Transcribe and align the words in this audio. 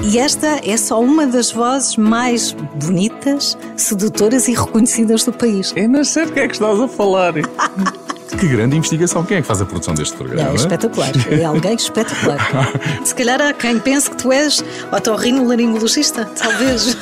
E 0.00 0.18
esta 0.18 0.60
é 0.64 0.76
só 0.76 1.00
uma 1.00 1.26
das 1.26 1.50
vozes 1.52 1.96
mais 1.96 2.52
bonitas, 2.52 3.56
sedutoras 3.76 4.48
e 4.48 4.54
reconhecidas 4.54 5.24
do 5.24 5.32
país. 5.32 5.72
É, 5.76 5.86
mas 5.86 6.08
sei 6.08 6.26
de 6.26 6.32
que 6.32 6.40
é 6.40 6.48
que 6.48 6.54
estás 6.54 6.80
a 6.80 6.88
falar. 6.88 7.34
Que 8.38 8.48
grande 8.48 8.76
investigação. 8.76 9.22
Quem 9.24 9.36
é 9.36 9.40
que 9.42 9.46
faz 9.46 9.60
a 9.60 9.66
produção 9.66 9.94
deste 9.94 10.16
programa? 10.16 10.50
É 10.50 10.54
espetacular. 10.54 11.10
É 11.30 11.44
alguém 11.44 11.74
espetacular. 11.74 12.38
Se 13.04 13.14
calhar 13.14 13.40
há 13.40 13.52
quem 13.52 13.78
pense 13.78 14.10
que 14.10 14.16
tu 14.16 14.32
és 14.32 14.64
otorrinolaringologista, 14.90 16.24
talvez. 16.24 16.96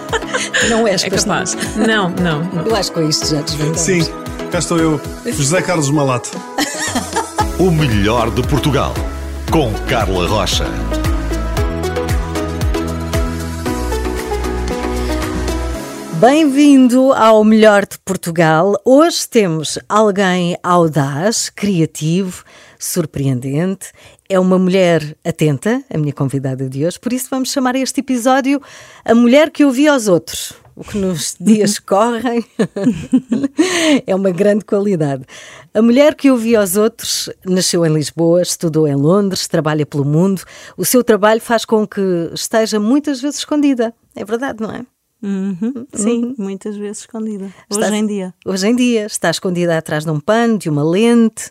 Não 0.70 0.86
és, 0.86 1.02
É 1.02 1.10
capaz. 1.10 1.56
Não, 1.76 2.08
não. 2.10 2.44
não. 2.44 2.66
Eu 2.66 2.74
acho 2.76 2.92
que 2.92 3.00
com 3.00 3.08
isto 3.08 3.26
já 3.26 3.42
desvendamos. 3.42 3.80
Sim, 3.80 4.06
cá 4.50 4.60
estou 4.60 4.78
eu, 4.78 5.00
José 5.26 5.60
Carlos 5.60 5.90
Malato. 5.90 6.30
O 7.58 7.70
melhor 7.70 8.30
de 8.30 8.40
Portugal. 8.46 8.94
Com 9.50 9.72
Carla 9.88 10.26
Rocha. 10.28 10.66
Bem-vindo 16.20 17.14
ao 17.14 17.42
Melhor 17.42 17.86
de 17.86 17.98
Portugal. 18.00 18.78
Hoje 18.84 19.26
temos 19.26 19.78
alguém 19.88 20.54
audaz, 20.62 21.48
criativo, 21.48 22.44
surpreendente. 22.78 23.90
É 24.28 24.38
uma 24.38 24.58
mulher 24.58 25.16
atenta, 25.24 25.82
a 25.88 25.96
minha 25.96 26.12
convidada 26.12 26.68
de 26.68 26.84
hoje, 26.84 27.00
por 27.00 27.14
isso 27.14 27.28
vamos 27.30 27.50
chamar 27.50 27.74
este 27.74 28.00
episódio 28.00 28.60
A 29.02 29.14
Mulher 29.14 29.50
que 29.50 29.64
Ouvia 29.64 29.92
aos 29.92 30.08
Outros. 30.08 30.52
O 30.76 30.84
que 30.84 30.98
nos 30.98 31.36
dias 31.40 31.78
correm 31.78 32.44
é 34.06 34.14
uma 34.14 34.30
grande 34.30 34.62
qualidade. 34.62 35.24
A 35.72 35.80
mulher 35.80 36.14
que 36.14 36.30
ouvia 36.30 36.60
aos 36.60 36.76
outros 36.76 37.30
nasceu 37.46 37.86
em 37.86 37.94
Lisboa, 37.94 38.42
estudou 38.42 38.86
em 38.86 38.94
Londres, 38.94 39.48
trabalha 39.48 39.86
pelo 39.86 40.04
mundo. 40.04 40.42
O 40.76 40.84
seu 40.84 41.02
trabalho 41.02 41.40
faz 41.40 41.64
com 41.64 41.86
que 41.86 42.30
esteja 42.34 42.78
muitas 42.78 43.22
vezes 43.22 43.38
escondida. 43.38 43.94
É 44.14 44.22
verdade, 44.22 44.62
não 44.62 44.70
é? 44.70 44.84
Uhum. 45.22 45.86
Sim, 45.94 46.34
muitas 46.38 46.76
vezes 46.76 47.00
escondida. 47.00 47.52
Hoje 47.70 47.94
em 47.94 48.06
dia. 48.06 48.34
Hoje 48.44 48.68
em 48.68 48.76
dia 48.76 49.06
está 49.06 49.30
escondida 49.30 49.76
atrás 49.76 50.04
de 50.04 50.10
um 50.10 50.18
pano, 50.20 50.58
de 50.58 50.68
uma 50.70 50.82
lente. 50.82 51.50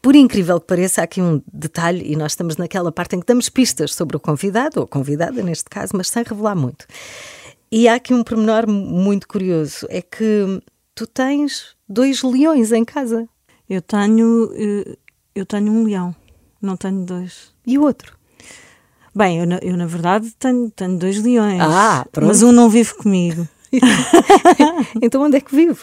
Por 0.00 0.14
incrível 0.14 0.60
que 0.60 0.66
pareça, 0.66 1.00
há 1.00 1.04
aqui 1.04 1.22
um 1.22 1.42
detalhe, 1.52 2.02
e 2.04 2.16
nós 2.16 2.32
estamos 2.32 2.56
naquela 2.56 2.92
parte 2.92 3.16
em 3.16 3.20
que 3.20 3.26
damos 3.26 3.48
pistas 3.48 3.94
sobre 3.94 4.16
o 4.16 4.20
convidado, 4.20 4.80
ou 4.80 4.86
convidada 4.86 5.42
neste 5.42 5.64
caso, 5.64 5.92
mas 5.94 6.08
sem 6.08 6.22
revelar 6.22 6.54
muito. 6.54 6.86
E 7.72 7.88
há 7.88 7.94
aqui 7.94 8.12
um 8.12 8.22
pormenor 8.22 8.68
muito 8.68 9.26
curioso: 9.26 9.86
é 9.88 10.02
que 10.02 10.62
tu 10.94 11.06
tens 11.06 11.74
dois 11.88 12.22
leões 12.22 12.70
em 12.72 12.84
casa. 12.84 13.28
Eu 13.68 13.80
tenho, 13.80 14.50
eh, 14.54 14.96
eu 15.34 15.46
tenho 15.46 15.72
um 15.72 15.84
leão, 15.84 16.14
não 16.60 16.76
tenho 16.76 17.04
dois. 17.04 17.54
E 17.66 17.78
o 17.78 17.82
outro? 17.82 18.14
Bem, 19.14 19.38
eu 19.40 19.46
na, 19.46 19.58
eu, 19.62 19.76
na 19.76 19.86
verdade 19.86 20.30
tenho, 20.38 20.70
tenho 20.70 20.98
dois 20.98 21.22
leões. 21.22 21.60
Ah, 21.60 22.04
pronto. 22.10 22.28
Mas 22.28 22.42
um 22.42 22.52
não 22.52 22.68
vive 22.68 22.94
comigo. 22.94 23.46
então 25.00 25.22
onde 25.22 25.36
é 25.36 25.40
que 25.40 25.54
vive? 25.54 25.80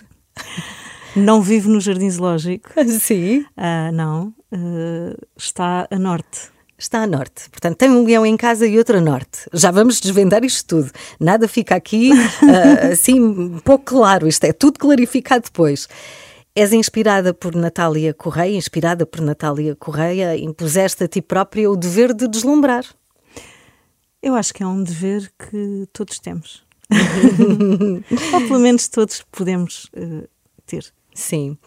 Não 1.16 1.42
vive 1.42 1.68
no 1.68 1.80
Jardim 1.80 2.10
Zoológico. 2.10 2.70
Sim. 3.00 3.46
Ah, 3.56 3.92
não. 3.92 4.34
eh, 4.52 5.16
está 5.38 5.88
a 5.90 6.00
norte. 6.00 6.50
Está 6.78 7.04
a 7.04 7.08
norte. 7.08 7.50
Portanto, 7.50 7.78
tem 7.78 7.90
um 7.90 8.04
leão 8.04 8.26
em 8.26 8.36
casa 8.36 8.66
e 8.66 8.78
outro 8.78 8.98
a 8.98 9.02
norte. 9.02 9.48
Já 9.54 9.72
vamos 9.72 10.00
desvendar 10.00 10.44
isto 10.44 10.68
tudo. 10.68 10.92
Nada 11.20 11.48
fica 11.48 11.76
aqui 11.76 12.12
ah, 12.14 12.88
assim 12.92 13.20
um 13.20 13.60
pouco 13.60 13.86
claro. 13.86 14.28
Isto 14.28 14.46
é 14.46 14.54
tudo 14.54 14.80
clarificado 14.80 15.44
depois. 15.46 15.88
És 16.56 16.74
inspirada 16.74 17.34
por 17.34 17.56
Natália 17.56 18.14
Correia, 18.14 18.58
inspirada 18.58 19.06
por 19.06 19.22
Natália 19.22 19.76
Correia, 19.76 20.36
impuseste 20.38 21.04
a 21.04 21.08
ti 21.08 21.22
própria 21.22 21.70
o 21.70 21.78
dever 21.78 22.14
de 22.14 22.28
deslumbrar. 22.28 22.84
Eu 24.22 24.36
acho 24.36 24.54
que 24.54 24.62
é 24.62 24.68
um 24.68 24.84
dever 24.84 25.32
que 25.38 25.88
todos 25.92 26.20
temos. 26.20 26.64
Ou 28.34 28.42
pelo 28.42 28.60
menos 28.60 28.88
todos 28.88 29.24
podemos 29.32 29.90
eh, 29.94 30.28
ter. 30.66 30.94
Sim. 31.14 31.58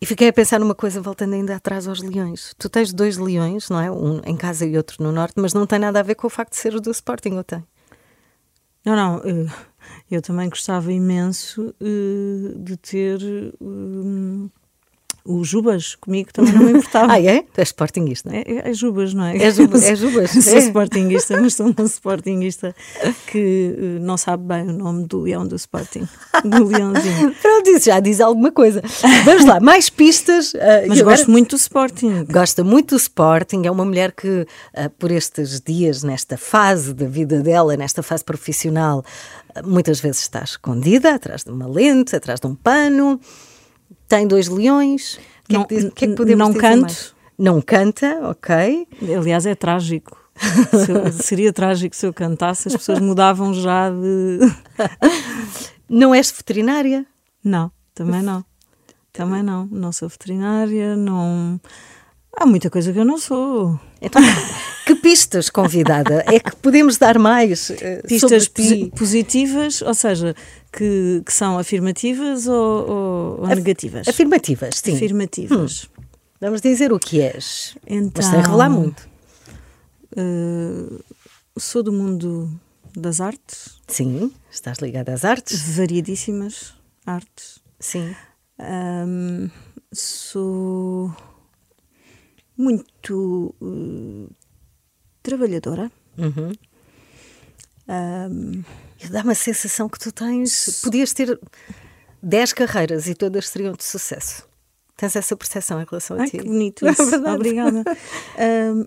E 0.00 0.06
fiquei 0.06 0.28
a 0.28 0.32
pensar 0.32 0.60
numa 0.60 0.74
coisa, 0.74 1.00
voltando 1.00 1.34
ainda 1.34 1.56
atrás 1.56 1.88
aos 1.88 2.00
leões. 2.02 2.54
Tu 2.58 2.68
tens 2.68 2.92
dois 2.92 3.16
leões, 3.16 3.70
não 3.70 3.80
é? 3.80 3.90
Um 3.90 4.20
em 4.26 4.36
casa 4.36 4.66
e 4.66 4.76
outro 4.76 5.02
no 5.02 5.10
norte, 5.10 5.34
mas 5.36 5.54
não 5.54 5.66
tem 5.66 5.78
nada 5.78 6.00
a 6.00 6.02
ver 6.02 6.14
com 6.14 6.26
o 6.26 6.30
facto 6.30 6.50
de 6.50 6.58
ser 6.58 6.74
o 6.74 6.80
do 6.80 6.90
Sporting, 6.90 7.36
ou 7.36 7.44
tem? 7.44 7.64
Não, 8.84 8.94
não, 8.94 9.18
eh, 9.24 9.50
eu 10.10 10.20
também 10.20 10.48
gostava 10.50 10.92
imenso 10.92 11.74
eh, 11.80 12.54
de 12.58 12.76
ter 12.76 13.18
eh, 13.22 14.50
o 15.26 15.42
Jubas 15.42 15.94
comigo, 15.94 16.30
também 16.32 16.52
não 16.52 16.64
me 16.64 16.70
importava. 16.72 17.12
Ah, 17.14 17.20
é? 17.22 17.42
Tu 17.42 17.58
és 17.58 17.68
Sportingista. 17.68 18.28
É, 18.34 18.40
é, 18.46 18.70
é 18.70 18.74
Jubas, 18.74 19.14
não 19.14 19.24
é? 19.24 19.36
É 19.38 19.50
Juba- 19.50 19.78
é 19.84 19.94
Jubas, 19.96 20.30
sou 20.30 20.52
é. 20.54 20.58
Sportingista, 20.58 21.40
mas 21.40 21.54
sou 21.54 21.66
uma 21.66 21.84
Sportingista 21.88 22.74
que 23.28 23.74
eh, 23.78 23.98
não 24.00 24.16
sabe 24.16 24.44
bem 24.44 24.68
o 24.68 24.72
nome 24.72 25.06
do 25.06 25.20
leão 25.20 25.46
do 25.46 25.56
Sporting, 25.56 26.06
do 26.44 26.64
leãozinho. 26.64 27.34
Pronto, 27.40 27.70
isso 27.70 27.86
já 27.86 28.00
diz 28.00 28.20
alguma 28.20 28.52
coisa. 28.52 28.82
Vamos 29.24 29.44
lá, 29.46 29.60
mais 29.60 29.88
pistas. 29.88 30.54
ah, 30.56 30.84
Mas 30.88 31.00
agora- 31.00 31.16
gosto 31.16 31.30
muito 31.30 31.50
do 31.56 31.58
Sporting. 31.58 32.24
Gosta 32.24 32.62
muito 32.64 32.94
do 32.94 32.98
Sporting, 32.98 33.62
é 33.64 33.70
uma 33.70 33.84
mulher 33.84 34.12
que, 34.12 34.46
ah, 34.76 34.90
por 34.98 35.10
estes 35.10 35.60
dias, 35.60 36.02
nesta 36.02 36.36
fase 36.36 36.92
da 36.92 37.06
vida 37.06 37.40
dela, 37.40 37.76
nesta 37.76 38.02
fase 38.02 38.22
profissional, 38.24 39.02
muitas 39.64 40.00
vezes 40.00 40.20
está 40.22 40.42
escondida 40.42 41.14
atrás 41.14 41.44
de 41.44 41.50
uma 41.50 41.66
lente, 41.66 42.14
atrás 42.14 42.40
de 42.40 42.46
um 42.46 42.54
pano, 42.54 43.20
tem 44.08 44.26
dois 44.26 44.48
leões. 44.48 45.18
Que, 45.48 45.54
é 45.54 45.58
Não- 45.58 45.64
que, 45.66 45.74
diz- 45.76 45.84
o 45.84 45.90
que 45.92 46.04
é 46.04 46.08
que 46.08 46.14
podemos 46.14 46.48
não 46.48 46.54
canto. 46.54 46.80
mais? 46.82 47.14
Não 47.38 47.60
canta, 47.60 48.20
ok. 48.28 48.86
Aliás, 49.18 49.44
é 49.46 49.54
trágico. 49.54 50.16
Eu- 50.88 51.12
seria 51.12 51.52
trágico 51.52 51.94
se 51.94 52.04
eu 52.06 52.12
cantasse, 52.12 52.66
as 52.68 52.74
pessoas 52.76 52.98
mudavam 53.00 53.54
já 53.54 53.88
de. 53.90 54.38
Não 55.88 56.14
és 56.14 56.30
veterinária. 56.30 57.06
Não, 57.42 57.70
também 57.94 58.22
não. 58.22 58.44
Também 59.12 59.42
não. 59.42 59.66
Não 59.70 59.92
sou 59.92 60.08
veterinária, 60.08 60.96
não. 60.96 61.60
Há 62.36 62.44
muita 62.46 62.68
coisa 62.68 62.92
que 62.92 62.98
eu 62.98 63.04
não 63.04 63.16
sou. 63.18 63.78
Então, 64.00 64.20
que 64.86 64.94
pistas, 64.96 65.48
convidada, 65.48 66.24
é 66.26 66.38
que 66.40 66.54
podemos 66.56 66.98
dar 66.98 67.18
mais 67.18 67.70
eh, 67.70 68.02
Pistas 68.06 68.48
positivas, 68.96 69.80
ou 69.82 69.94
seja, 69.94 70.34
que, 70.72 71.22
que 71.24 71.32
são 71.32 71.58
afirmativas 71.58 72.46
ou, 72.46 72.54
ou- 72.56 73.38
ou 73.40 73.44
Af- 73.46 73.54
negativas? 73.54 74.08
Afirmativas, 74.08 74.74
sim. 74.82 74.94
Afirmativas. 74.96 75.88
Vamos 76.40 76.60
dizer 76.60 76.92
o 76.92 76.98
que 76.98 77.20
és, 77.20 77.76
Então, 77.86 78.10
mas 78.16 78.26
sem 78.26 78.40
revelar 78.40 78.68
muito. 78.68 79.08
eh, 80.16 81.02
sou 81.56 81.82
do 81.82 81.92
mundo 81.92 82.50
das 82.96 83.20
artes, 83.20 83.78
Sim, 83.88 84.30
estás 84.50 84.78
ligada 84.78 85.12
às 85.14 85.24
artes? 85.24 85.76
variadíssimas 85.76 86.74
artes. 87.06 87.60
Sim. 87.80 88.14
Ahm, 88.58 89.48
sou 89.92 91.10
muito 92.56 93.54
eh, 93.62 94.32
trabalhadora. 95.22 95.90
Uhum. 96.18 96.52
E 99.00 99.08
Dá-me 99.08 99.32
a 99.32 99.34
sensação 99.34 99.88
que 99.88 99.98
tu 99.98 100.10
tens. 100.12 100.80
Podias 100.82 101.12
ter 101.12 101.38
10 102.22 102.52
carreiras 102.54 103.06
e 103.08 103.14
todas 103.14 103.48
seriam 103.48 103.74
de 103.74 103.84
sucesso. 103.84 104.48
Tens 104.96 105.14
essa 105.16 105.36
percepção 105.36 105.80
em 105.82 105.84
relação 105.84 106.16
a 106.16 106.20
ai, 106.22 106.30
ti? 106.30 106.38
que 106.38 106.44
bonito 106.44 106.86
É 106.86 106.90
isso. 106.92 107.10
verdade. 107.10 107.34
Obrigada. 107.36 107.84
Ahm, 108.38 108.84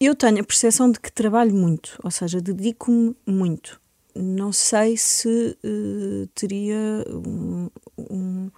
eu 0.00 0.14
tenho 0.14 0.40
a 0.40 0.44
percepção 0.44 0.90
de 0.90 0.98
que 0.98 1.12
trabalho 1.12 1.54
muito, 1.54 1.98
ou 2.02 2.10
seja, 2.10 2.40
dedico-me 2.40 3.14
muito. 3.26 3.78
Não 4.16 4.52
sei 4.52 4.96
se 4.96 5.56
eh, 5.62 6.26
teria 6.34 7.04
um- 7.08 7.70
um- 7.96 8.50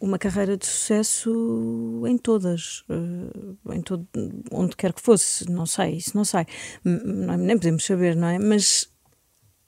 uma 0.00 0.18
carreira 0.18 0.56
de 0.56 0.66
sucesso 0.66 2.02
em 2.06 2.16
todas, 2.18 2.84
eh, 2.88 3.74
em 3.74 3.80
todo, 3.82 4.06
onde 4.52 4.76
quer 4.76 4.92
que 4.92 5.00
fosse, 5.00 5.50
não 5.50 5.66
sei, 5.66 5.96
isso 5.96 6.16
não 6.16 6.24
sei, 6.24 6.46
não- 6.84 7.36
nem 7.36 7.56
podemos 7.56 7.84
saber, 7.84 8.14
não 8.16 8.28
é? 8.28 8.38
Mas, 8.38 8.90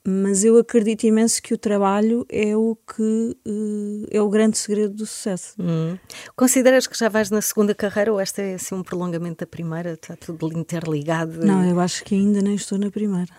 mas 0.07 0.43
eu 0.43 0.57
acredito 0.57 1.03
imenso 1.03 1.41
que 1.41 1.53
o 1.53 1.57
trabalho 1.57 2.25
é 2.29 2.55
o 2.55 2.75
que 2.75 3.37
eh, 3.45 4.17
é 4.17 4.21
o 4.21 4.29
grande 4.29 4.57
segredo 4.57 4.93
do 4.93 5.05
sucesso. 5.05 5.53
Hum. 5.59 5.97
Consideras 6.35 6.87
que 6.87 6.97
já 6.97 7.09
vais 7.09 7.29
na 7.29 7.41
segunda 7.41 7.75
carreira 7.75 8.11
ou 8.11 8.19
esta 8.19 8.41
é 8.41 8.55
assim 8.55 8.75
um 8.75 8.83
prolongamento 8.83 9.43
da 9.43 9.47
primeira? 9.47 9.93
Está 9.93 10.15
tudo 10.15 10.57
interligado? 10.57 11.45
Não, 11.45 11.63
eu 11.65 11.79
acho 11.79 12.03
que 12.03 12.15
ainda 12.15 12.41
nem 12.41 12.55
estou 12.55 12.77
na 12.77 12.89
primeira. 12.89 13.29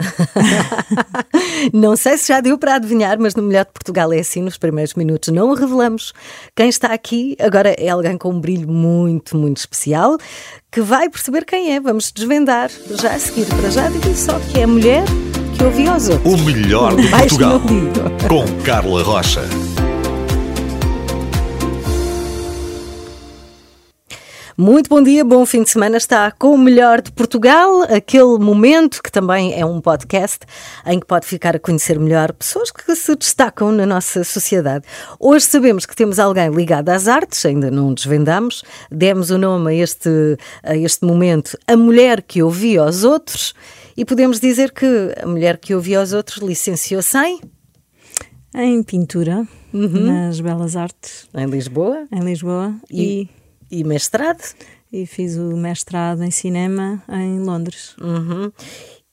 Não 1.73 1.97
sei 1.97 2.19
se 2.19 2.29
já 2.29 2.41
deu 2.41 2.59
para 2.59 2.75
adivinhar, 2.75 3.19
mas 3.19 3.35
no 3.35 3.43
Melhor 3.43 3.65
de 3.65 3.73
Portugal 3.73 4.13
é 4.13 4.21
assim, 4.21 4.43
nos 4.43 4.57
primeiros 4.57 4.95
minutos 4.95 5.33
não 5.33 5.51
o 5.51 5.55
revelamos. 5.55 6.13
Quem 6.55 6.69
está 6.69 6.89
aqui 6.89 7.37
agora 7.41 7.71
é 7.71 7.89
alguém 7.89 8.17
com 8.17 8.31
um 8.31 8.41
brilho 8.41 8.69
muito, 8.69 9.37
muito 9.37 9.59
especial, 9.59 10.17
que 10.71 10.81
vai 10.81 11.09
perceber 11.09 11.45
quem 11.45 11.75
é. 11.75 11.81
Vamos 11.81 12.13
desvendar 12.13 12.71
já 13.01 13.15
a 13.15 13.19
seguir. 13.19 13.47
Para 13.47 13.71
já 13.71 13.89
digo 13.89 14.15
só 14.15 14.39
que 14.39 14.61
é 14.61 14.67
mulher 14.67 15.05
que 15.69 15.87
aos 15.87 16.09
outros. 16.09 16.33
O 16.33 16.39
melhor 16.39 16.97
de 16.97 17.09
Mais 17.11 17.37
Portugal. 17.37 17.61
Com 18.27 18.63
Carla 18.65 19.03
Rocha. 19.03 19.43
Muito 24.57 24.89
bom 24.89 25.03
dia, 25.03 25.23
bom 25.23 25.45
fim 25.45 25.63
de 25.63 25.71
semana. 25.71 25.99
Está 25.99 26.31
com 26.31 26.55
o 26.55 26.59
melhor 26.59 27.03
de 27.03 27.13
Portugal, 27.13 27.83
aquele 27.83 28.39
momento 28.39 29.03
que 29.03 29.13
também 29.13 29.59
é 29.59 29.65
um 29.65 29.81
podcast 29.81 30.41
em 30.87 30.99
que 30.99 31.07
pode 31.07 31.27
ficar 31.27 31.57
a 31.57 31.59
conhecer 31.59 31.99
melhor 31.99 32.33
pessoas 32.33 32.71
que 32.71 32.95
se 32.95 33.15
destacam 33.17 33.71
na 33.71 33.85
nossa 33.85 34.25
sociedade. 34.25 34.85
Hoje 35.19 35.47
sabemos 35.47 35.85
que 35.85 35.97
temos 35.97 36.19
alguém 36.19 36.51
ligado 36.51 36.89
às 36.89 37.07
artes, 37.07 37.45
ainda 37.45 37.71
não 37.71 37.93
desvendamos, 37.93 38.63
demos 38.91 39.31
o 39.31 39.39
nome 39.39 39.73
a 39.73 39.75
este, 39.83 40.37
a 40.63 40.77
este 40.77 41.05
momento, 41.05 41.57
a 41.67 41.77
mulher 41.77 42.23
que 42.23 42.43
ouvia 42.43 42.83
aos 42.83 43.05
outros, 43.05 43.55
e 43.97 44.05
podemos 44.05 44.41
dizer 44.41 44.73
que 44.73 44.87
a 45.23 45.27
mulher 45.27 45.59
que 45.59 45.75
ouvia 45.75 45.99
aos 45.99 46.13
outros 46.13 46.39
licenciou-se 46.39 47.17
em 47.19 47.41
Em 48.55 48.83
pintura, 48.83 49.47
nas 49.73 50.41
Belas 50.41 50.77
Artes, 50.77 51.29
em 51.35 51.47
Lisboa 51.47 52.07
em 52.11 52.21
Lisboa, 52.21 52.75
e, 52.91 53.29
e, 53.71 53.81
e 53.81 53.85
mestrado. 53.85 54.43
e 54.93 55.07
fiz 55.07 55.37
o 55.37 55.57
mestrado 55.57 56.23
em 56.23 56.31
cinema 56.31 57.03
em 57.09 57.39
Londres. 57.41 57.97
Uhum. 58.01 58.51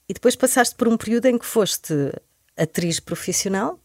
E 0.08 0.14
depois 0.14 0.34
passaste 0.34 0.74
por 0.74 0.88
um 0.88 0.96
período 0.96 1.26
em 1.26 1.38
que 1.38 1.46
foste 1.46 2.12
atriz 2.56 2.98
profissional, 2.98 3.78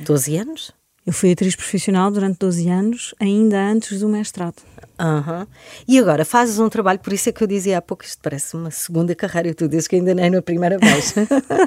12 0.00 0.36
anos. 0.36 0.72
Eu 1.06 1.12
fui 1.12 1.32
atriz 1.32 1.54
profissional 1.54 2.10
durante 2.10 2.38
12 2.38 2.68
anos, 2.70 3.14
ainda 3.20 3.60
antes 3.60 4.00
do 4.00 4.08
mestrado. 4.08 4.54
Aham. 4.98 5.46
E 5.86 5.98
agora 5.98 6.24
fazes 6.24 6.58
um 6.58 6.68
trabalho, 6.70 6.98
por 6.98 7.12
isso 7.12 7.28
é 7.28 7.32
que 7.32 7.42
eu 7.42 7.46
dizia 7.46 7.76
há 7.76 7.82
pouco, 7.82 8.04
isto 8.04 8.18
parece 8.22 8.56
uma 8.56 8.70
segunda 8.70 9.14
carreira, 9.14 9.52
tu 9.52 9.68
dizes 9.68 9.86
que 9.86 9.96
ainda 9.96 10.14
nem 10.14 10.30
na 10.30 10.40
primeira 10.40 10.78
vez. 10.78 11.14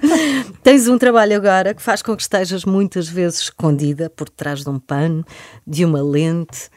Tens 0.63 0.87
um 0.87 0.97
trabalho 0.97 1.35
agora 1.35 1.73
que 1.75 1.81
faz 1.83 2.01
com 2.01 2.15
que 2.15 2.21
estejas 2.23 2.65
muitas 2.65 3.07
vezes 3.07 3.41
escondida 3.41 4.09
por 4.09 4.27
trás 4.27 4.63
de 4.63 4.69
um 4.69 4.79
pano, 4.79 5.23
de 5.67 5.85
uma 5.85 6.01
lente. 6.01 6.69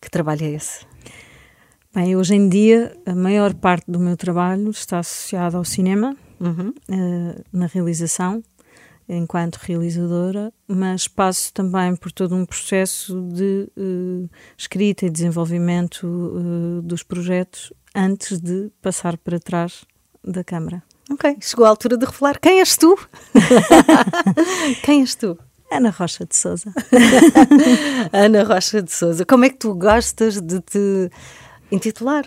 Que 0.00 0.08
trabalho 0.08 0.44
é 0.44 0.50
esse? 0.50 0.86
Bem, 1.92 2.14
hoje 2.14 2.34
em 2.34 2.48
dia, 2.48 2.94
a 3.06 3.14
maior 3.14 3.54
parte 3.54 3.90
do 3.90 3.98
meu 3.98 4.16
trabalho 4.16 4.70
está 4.70 5.00
associada 5.00 5.56
ao 5.56 5.64
cinema, 5.64 6.14
Uhum. 6.38 6.74
eh, 6.90 7.42
na 7.50 7.64
realização, 7.66 8.42
enquanto 9.08 9.56
realizadora, 9.56 10.52
mas 10.66 11.06
passo 11.06 11.52
também 11.52 11.94
por 11.94 12.10
todo 12.10 12.34
um 12.34 12.44
processo 12.44 13.20
de 13.32 13.68
eh, 13.76 14.28
escrita 14.56 15.06
e 15.06 15.10
desenvolvimento 15.10 16.06
eh, 16.06 16.82
dos 16.82 17.02
projetos 17.02 17.72
antes 17.94 18.40
de 18.40 18.70
passar 18.82 19.16
para 19.16 19.38
trás 19.38 19.84
da 20.24 20.42
câmara. 20.42 20.82
Ok, 21.10 21.36
chegou 21.40 21.64
a 21.64 21.68
altura 21.68 21.96
de 21.96 22.04
revelar 22.04 22.40
quem 22.40 22.58
és 22.58 22.76
tu. 22.76 22.98
quem 24.82 25.02
és 25.02 25.14
tu? 25.14 25.38
Ana 25.70 25.90
Rocha 25.90 26.24
de 26.26 26.36
Souza. 26.36 26.72
Ana 28.12 28.42
Rocha 28.42 28.82
de 28.82 28.92
Souza. 28.92 29.24
Como 29.24 29.44
é 29.44 29.50
que 29.50 29.56
tu 29.56 29.74
gostas 29.74 30.40
de 30.40 30.60
te 30.60 31.10
intitular? 31.70 32.26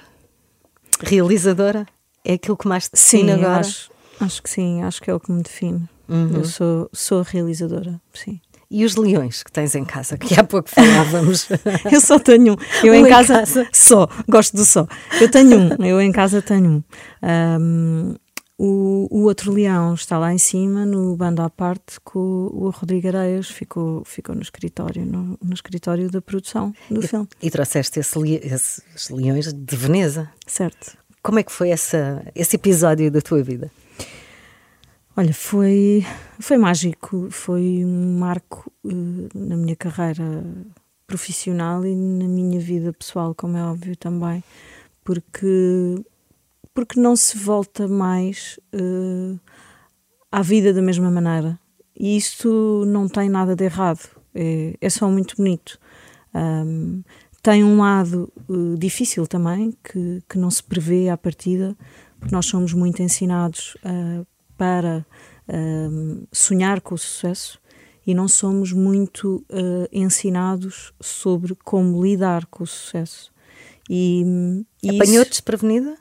Realizadora? 1.02 1.86
É 2.24 2.34
aquilo 2.34 2.58
que 2.58 2.68
mais 2.68 2.88
te 2.88 2.94
define 2.94 3.32
eu 3.32 3.36
agora? 3.36 3.60
acho, 3.60 3.92
acho 4.20 4.44
que 4.44 4.50
sim, 4.50 4.82
acho 4.84 5.02
que 5.02 5.10
é 5.10 5.14
o 5.14 5.20
que 5.20 5.32
me 5.32 5.42
define. 5.42 5.88
Uhum. 6.10 6.38
Eu 6.38 6.46
sou, 6.46 6.90
sou 6.92 7.22
realizadora, 7.22 8.00
sim. 8.14 8.40
E 8.72 8.86
os 8.86 8.96
leões 8.96 9.42
que 9.42 9.52
tens 9.52 9.74
em 9.74 9.84
casa, 9.84 10.16
que 10.16 10.40
há 10.40 10.44
pouco 10.44 10.70
falávamos. 10.70 11.50
Eu 11.92 12.00
só 12.00 12.20
tenho 12.20 12.54
um. 12.54 12.56
Eu 12.84 12.94
Um 12.94 12.98
em 12.98 13.06
em 13.06 13.10
casa, 13.10 13.40
casa. 13.40 13.68
só, 13.74 14.08
gosto 14.28 14.56
do 14.56 14.64
só. 14.64 14.88
Eu 15.20 15.30
tenho 15.30 15.58
um, 15.58 15.86
eu 15.86 16.00
em 16.00 16.12
casa 16.12 16.40
tenho 16.40 16.70
um. 16.70 16.84
Ahm, 17.20 18.16
o, 18.62 19.08
o 19.10 19.24
outro 19.24 19.54
leão 19.54 19.94
está 19.94 20.20
lá 20.20 20.34
em 20.34 20.38
cima, 20.38 20.86
no 20.86 21.16
bando 21.16 21.42
à 21.42 21.50
parte, 21.50 21.98
com 22.04 22.20
o, 22.20 22.66
o 22.66 22.70
Rodrigo 22.70 23.08
Areias, 23.08 23.50
ficou, 23.50 24.04
ficou 24.04 24.36
no 24.36 24.42
escritório, 24.42 25.06
no, 25.06 25.40
no 25.42 25.54
escritório 25.54 26.12
da 26.12 26.22
produção 26.22 26.74
do 26.92 27.02
filme. 27.02 27.28
e 27.42 27.50
trouxeste 27.50 28.02
esse 28.02 28.20
esses 28.20 29.10
leões 29.10 29.54
de 29.54 29.76
Veneza. 29.78 30.30
Certo. 30.46 30.98
Como 31.24 31.40
é 31.40 31.44
que 31.44 31.52
foi 31.54 31.70
essa, 31.70 32.22
esse 32.36 32.58
episódio 32.58 33.10
da 33.10 33.22
tua 33.22 33.42
vida? 33.42 33.72
Olha, 35.20 35.34
foi, 35.34 36.06
foi 36.40 36.58
mágico, 36.58 37.28
foi 37.30 37.84
um 37.84 38.18
marco 38.20 38.72
eh, 38.86 39.28
na 39.36 39.58
minha 39.58 39.76
carreira 39.76 40.46
profissional 41.06 41.86
e 41.86 41.94
na 41.94 42.26
minha 42.26 42.58
vida 42.58 42.94
pessoal, 42.94 43.36
como 43.36 43.58
é 43.58 43.62
óbvio 43.62 43.98
também, 43.98 44.42
porque, 45.04 46.02
porque 46.74 46.98
não 46.98 47.18
se 47.18 47.38
volta 47.38 47.86
mais 47.86 48.62
eh, 48.72 49.38
à 50.32 50.42
vida 50.42 50.74
da 50.74 50.82
mesma 50.82 51.12
maneira. 51.12 51.60
E 52.00 52.16
isto 52.16 52.86
não 52.88 53.10
tem 53.10 53.28
nada 53.28 53.58
de 53.58 53.66
errado, 53.66 54.10
é, 54.34 54.78
é 54.80 54.90
só 54.90 55.10
muito 55.10 55.36
bonito. 55.36 55.78
Ahm, 56.34 57.02
tem 57.44 57.62
um 57.62 57.80
lado 57.80 58.32
eh, 58.50 58.78
difícil 58.78 59.28
também, 59.28 59.74
que, 59.84 60.24
que 60.30 60.38
não 60.38 60.50
se 60.50 60.64
prevê 60.64 61.10
à 61.10 61.18
partida, 61.18 61.76
porque 62.18 62.34
nós 62.34 62.46
somos 62.46 62.72
muito 62.72 63.02
ensinados 63.02 63.76
ah, 63.84 64.24
para 64.60 65.06
ahm, 65.48 66.24
sonhar 66.32 66.82
com 66.82 66.94
o 66.94 66.98
sucesso 66.98 67.58
e 68.06 68.14
não 68.14 68.28
somos 68.28 68.72
muito 68.74 69.44
ah, 69.50 69.88
ensinados 69.92 70.94
sobre 71.00 71.56
como 71.64 72.04
lidar 72.04 72.46
com 72.48 72.64
o 72.64 72.68
sucesso. 72.68 73.32
E, 73.90 74.22
e 74.84 74.88
isso- 74.90 74.96
Apanhou-te 75.02 75.30
desprevenida? 75.32 75.96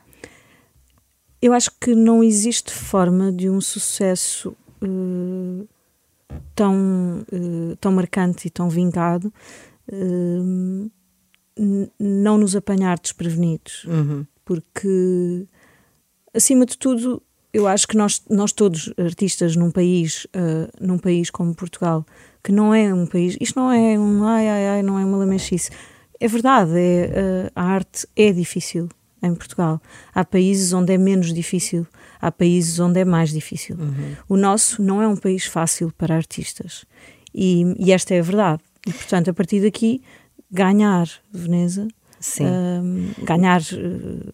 eu 1.40 1.52
acho 1.52 1.70
que 1.80 1.94
não 1.94 2.22
existe 2.24 2.72
forma 2.72 3.30
de 3.32 3.48
um 3.48 3.60
sucesso 3.60 4.56
eh, 4.82 5.64
tão, 6.54 7.24
eh, 7.32 7.76
tão 7.80 7.92
marcante 7.92 8.48
e 8.48 8.50
tão 8.50 8.68
vingado 8.68 9.32
não 11.98 12.38
nos 12.38 12.54
apanhar 12.56 12.98
desprevenidos. 12.98 13.84
Uhum. 13.84 14.26
Porque, 14.44 15.46
acima 16.34 16.64
de 16.66 16.76
tudo, 16.78 17.22
eu 17.52 17.66
acho 17.66 17.88
que 17.88 17.96
nós, 17.96 18.22
nós 18.28 18.52
todos, 18.52 18.92
artistas 18.98 19.56
num 19.56 19.70
país, 19.70 20.26
eh, 20.32 20.68
num 20.80 20.98
país 20.98 21.30
como 21.30 21.54
Portugal, 21.54 22.04
que 22.42 22.52
não 22.52 22.74
é 22.74 22.92
um 22.92 23.06
país, 23.06 23.36
isto 23.40 23.58
não 23.58 23.72
é 23.72 23.98
um 23.98 24.24
ai 24.24 24.48
ai 24.48 24.68
ai, 24.68 24.82
não 24.82 24.98
é 24.98 25.04
uma 25.04 25.18
lamechice. 25.18 25.70
É 26.20 26.28
verdade, 26.28 26.72
é, 26.76 27.10
eh, 27.14 27.52
a 27.54 27.62
arte 27.64 28.06
é 28.16 28.32
difícil 28.32 28.88
em 29.22 29.34
Portugal. 29.34 29.80
Há 30.14 30.24
países 30.24 30.72
onde 30.72 30.92
é 30.92 30.98
menos 30.98 31.32
difícil, 31.32 31.86
há 32.20 32.30
países 32.30 32.78
onde 32.78 33.00
é 33.00 33.04
mais 33.04 33.30
difícil. 33.30 33.76
O 34.28 34.36
nosso 34.36 34.82
não 34.82 35.02
é 35.02 35.08
um 35.08 35.16
país 35.16 35.44
fácil 35.46 35.92
para 35.96 36.14
artistas. 36.14 36.84
E, 37.34 37.74
e 37.78 37.92
esta 37.92 38.14
é 38.14 38.20
a 38.20 38.22
verdade. 38.22 38.62
E, 38.86 38.92
portanto, 38.92 39.30
a 39.30 39.34
partir 39.34 39.60
daqui, 39.60 40.02
ganhar 40.50 41.08
Veneza, 41.32 41.88
hum, 42.82 43.10
ganhar 43.24 43.60
eh, 43.60 44.32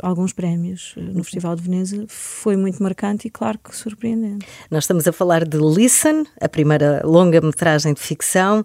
alguns 0.00 0.32
prémios 0.32 0.94
eh, 0.96 1.00
no 1.00 1.24
Festival 1.24 1.56
de 1.56 1.62
Veneza 1.62 2.04
foi 2.08 2.56
muito 2.56 2.82
marcante 2.82 3.28
e, 3.28 3.30
claro, 3.30 3.58
que 3.58 3.74
surpreendente. 3.74 4.46
Nós 4.70 4.84
estamos 4.84 5.06
a 5.06 5.12
falar 5.12 5.44
de 5.44 5.58
Listen, 5.58 6.24
a 6.40 6.48
primeira 6.48 7.02
longa-metragem 7.04 7.94
de 7.94 8.00
ficção. 8.00 8.64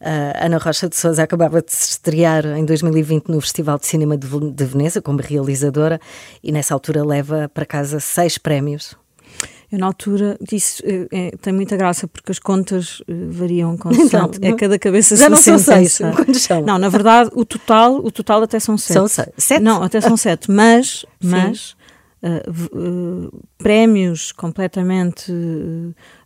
A 0.00 0.46
Ana 0.46 0.58
Rocha 0.58 0.88
de 0.88 0.96
Souza 0.96 1.22
acabava 1.22 1.62
de 1.62 1.72
se 1.72 1.92
estrear 1.92 2.44
em 2.44 2.64
2020 2.64 3.28
no 3.28 3.40
Festival 3.40 3.78
de 3.78 3.86
Cinema 3.86 4.16
de 4.16 4.26
de 4.52 4.64
Veneza 4.64 5.00
como 5.00 5.20
realizadora 5.20 6.00
e 6.42 6.50
nessa 6.50 6.74
altura 6.74 7.04
leva 7.04 7.48
para 7.52 7.64
casa 7.64 8.00
seis 8.00 8.38
prémios. 8.38 8.96
Eu, 9.72 9.78
na 9.78 9.86
altura, 9.86 10.36
disse, 10.38 10.82
eh, 10.86 11.08
eh, 11.10 11.30
tem 11.40 11.50
muita 11.52 11.76
graça 11.78 12.06
porque 12.06 12.30
as 12.30 12.38
contas 12.38 13.02
eh, 13.08 13.12
variam 13.30 13.74
com 13.78 13.90
Então, 13.90 14.30
é 14.42 14.52
cada 14.52 14.78
cabeça 14.78 15.16
já 15.16 15.30
não 15.30 15.36
são 15.38 15.58
seis? 15.58 15.98
Não, 16.66 16.78
na 16.78 16.90
verdade, 16.90 17.30
o 17.32 17.42
total, 17.44 17.96
o 17.96 18.10
total 18.12 18.42
até 18.42 18.60
são 18.60 18.76
sete. 18.76 18.92
São 18.92 19.08
seis. 19.08 19.28
Sete? 19.38 19.62
Não, 19.62 19.82
até 19.82 19.98
são 20.02 20.14
sete, 20.16 20.50
mas, 20.50 21.06
mas 21.24 21.74
v- 22.46 22.68
eh, 22.74 23.36
prémios 23.56 24.30
completamente 24.30 25.32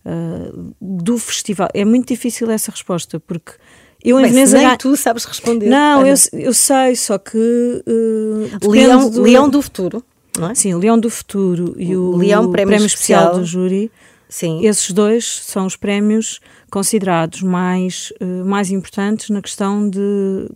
eh, 0.04 0.52
do 0.80 1.16
festival. 1.16 1.68
É 1.72 1.84
muito 1.84 2.08
difícil 2.08 2.50
essa 2.50 2.70
resposta, 2.72 3.20
porque 3.20 3.52
eu 4.04 4.18
em 4.18 4.22
Bem, 4.22 4.30
se 4.30 4.34
Veneza 4.34 4.56
nem 4.58 4.66
ganho- 4.66 4.78
tu 4.78 4.96
sabes 4.96 5.24
responder. 5.24 5.68
Não, 5.68 6.06
eu, 6.06 6.14
eu 6.32 6.52
sei, 6.52 6.96
só 6.96 7.16
que 7.18 7.38
depende 8.52 8.68
Leão, 8.68 9.10
do- 9.10 9.22
Leão 9.22 9.48
do 9.48 9.62
Futuro, 9.62 10.04
não 10.38 10.50
é? 10.50 10.55
Sim, 10.55 10.75
o 10.75 10.78
Leão 10.78 10.99
do 10.99 11.11
Futuro 11.11 11.75
e 11.78 11.97
o 11.97 12.16
Leão, 12.16 12.50
prémio 12.50 12.75
Especial 12.76 12.87
especial. 13.23 13.38
do 13.40 13.45
Júri. 13.45 13.90
Sim. 14.28 14.66
Esses 14.66 14.90
dois 14.90 15.25
são 15.47 15.66
os 15.66 15.76
prémios 15.76 16.40
considerados 16.69 17.43
mais, 17.43 18.12
eh, 18.19 18.25
mais 18.25 18.73
importantes 18.73 19.31
na 19.31 19.40
questão 19.40 19.88
de, 19.88 20.49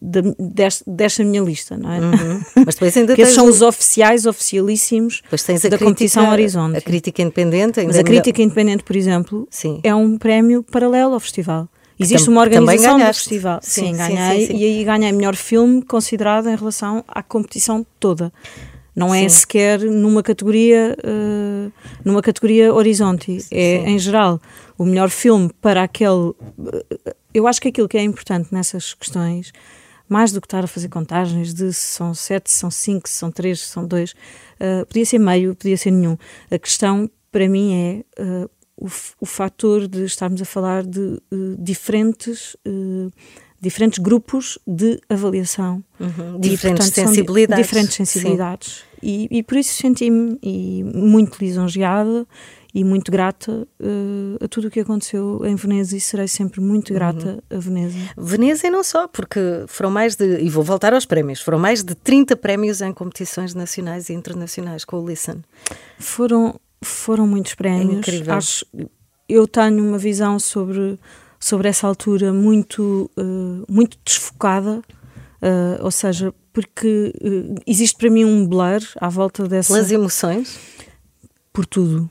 de- 0.00 0.34
deste- 0.38 0.84
desta 0.86 1.24
minha 1.24 1.42
lista, 1.42 1.76
não 1.76 1.90
é? 1.92 1.98
Uhum. 2.00 2.40
Mas 2.64 2.76
depois 2.76 2.96
ainda 2.96 3.12
esses 3.14 3.24
tens, 3.24 3.34
são 3.34 3.46
os 3.48 3.62
oficiais, 3.62 4.26
oficialíssimos 4.26 5.22
da 5.28 5.36
crítica, 5.36 5.78
competição 5.78 6.30
Horizonte. 6.30 6.76
A 6.78 6.80
crítica 6.80 7.20
independente. 7.20 7.82
Mas 7.84 7.98
a 7.98 8.04
crítica 8.04 8.40
independente, 8.42 8.84
por 8.84 8.94
exemplo, 8.94 9.48
Sim. 9.50 9.80
é 9.82 9.92
um 9.92 10.16
prémio 10.16 10.62
paralelo 10.62 11.14
ao 11.14 11.20
festival. 11.20 11.68
Existe 11.98 12.26
tam- 12.26 12.34
uma 12.34 12.40
organização 12.42 12.96
do 12.98 13.04
festival. 13.06 13.58
Sim, 13.60 13.86
Sim, 13.86 13.96
ganhei. 13.96 14.46
sim. 14.46 14.56
E 14.56 14.64
aí 14.64 14.84
ganhei 14.84 15.10
melhor 15.12 15.34
filme 15.34 15.82
considerado 15.82 16.48
em 16.48 16.54
relação 16.56 17.04
à 17.08 17.22
competição 17.24 17.84
toda. 17.98 18.32
Não 19.00 19.14
é 19.14 19.22
Sim. 19.22 19.38
sequer 19.40 19.80
numa 19.80 20.22
categoria, 20.22 20.94
eh, 21.02 21.70
numa 22.04 22.20
categoria 22.20 22.74
horizonte. 22.74 23.38
É 23.50 23.88
em 23.88 23.98
geral 23.98 24.38
o 24.76 24.84
melhor 24.84 25.08
filme 25.08 25.50
para 25.58 25.82
aquele. 25.82 26.34
eh, 27.06 27.14
Eu 27.32 27.46
acho 27.46 27.60
que 27.62 27.68
aquilo 27.68 27.88
que 27.88 27.96
é 27.96 28.02
importante 28.02 28.48
nessas 28.52 28.92
questões 28.92 29.52
mais 30.06 30.32
do 30.32 30.40
que 30.40 30.46
estar 30.46 30.64
a 30.64 30.66
fazer 30.66 30.88
contagens 30.88 31.54
de 31.54 31.72
se 31.72 31.94
são 31.96 32.12
sete, 32.12 32.50
se 32.50 32.58
são 32.58 32.70
cinco, 32.70 33.08
se 33.08 33.14
são 33.14 33.30
três, 33.30 33.60
se 33.60 33.68
são 33.68 33.86
dois. 33.86 34.10
Uh, 34.60 34.84
podia 34.86 35.06
ser 35.06 35.20
meio, 35.20 35.54
podia 35.54 35.76
ser 35.76 35.92
nenhum. 35.92 36.18
A 36.50 36.58
questão, 36.58 37.08
para 37.30 37.48
mim, 37.48 38.04
é 38.18 38.20
uh, 38.20 38.50
o, 38.76 38.88
o 39.20 39.26
fator 39.26 39.86
de 39.86 40.04
estarmos 40.04 40.42
a 40.42 40.44
falar 40.44 40.82
de 40.82 40.98
uh, 40.98 41.56
diferentes 41.56 42.56
diferentes 43.60 43.98
grupos 43.98 44.58
de 44.66 44.98
avaliação. 45.08 45.84
Uhum. 46.00 46.40
Diferentes 46.40 46.86
e, 46.86 46.92
portanto, 46.92 46.94
sensibilidades. 46.94 47.66
Diferentes 47.66 47.94
sensibilidades. 47.94 48.84
E, 49.02 49.28
e, 49.30 49.42
por 49.42 49.56
isso 49.56 49.74
senti-me 49.74 50.38
muito 50.94 51.38
lisonjeada 51.40 52.26
e 52.74 52.84
muito 52.84 53.10
grata 53.10 53.66
uh, 53.80 54.44
a 54.44 54.48
tudo 54.48 54.68
o 54.68 54.70
que 54.70 54.80
aconteceu 54.80 55.42
em 55.44 55.56
Veneza 55.56 55.96
e 55.96 56.00
serei 56.00 56.28
sempre 56.28 56.60
muito 56.60 56.92
grata 56.94 57.42
uhum. 57.50 57.58
a 57.58 57.60
Veneza. 57.60 57.98
Veneza 58.16 58.66
e 58.66 58.70
não 58.70 58.84
só, 58.84 59.08
porque 59.08 59.40
foram 59.66 59.90
mais 59.90 60.16
de, 60.16 60.40
e 60.40 60.48
vou 60.48 60.62
voltar 60.62 60.94
aos 60.94 61.04
prémios, 61.04 61.40
foram 61.40 61.58
mais 61.58 61.82
de 61.82 61.94
30 61.94 62.36
prémios 62.36 62.80
em 62.80 62.92
competições 62.92 63.54
nacionais 63.54 64.08
e 64.08 64.12
internacionais 64.12 64.84
com 64.84 65.00
o 65.00 65.08
Listen. 65.08 65.42
Foram, 65.98 66.60
foram 66.82 67.26
muitos 67.26 67.54
prémios. 67.54 67.90
É 67.90 67.98
incrível. 67.98 68.34
Acho, 68.34 68.64
eu 69.28 69.46
tenho 69.46 69.82
uma 69.82 69.98
visão 69.98 70.38
sobre, 70.38 70.98
sobre 71.38 71.68
essa 71.68 71.86
altura 71.86 72.32
muito, 72.32 73.10
uh, 73.18 73.64
muito 73.68 73.98
desfocada, 74.04 74.82
uh, 75.42 75.82
ou 75.84 75.90
seja, 75.90 76.34
porque 76.52 77.12
existe 77.66 77.96
para 77.96 78.10
mim 78.10 78.24
um 78.24 78.46
blur 78.46 78.80
à 79.00 79.08
volta 79.08 79.46
dessa... 79.46 79.72
Pelas 79.74 79.90
emoções? 79.90 80.58
Por 81.52 81.66
tudo 81.66 82.10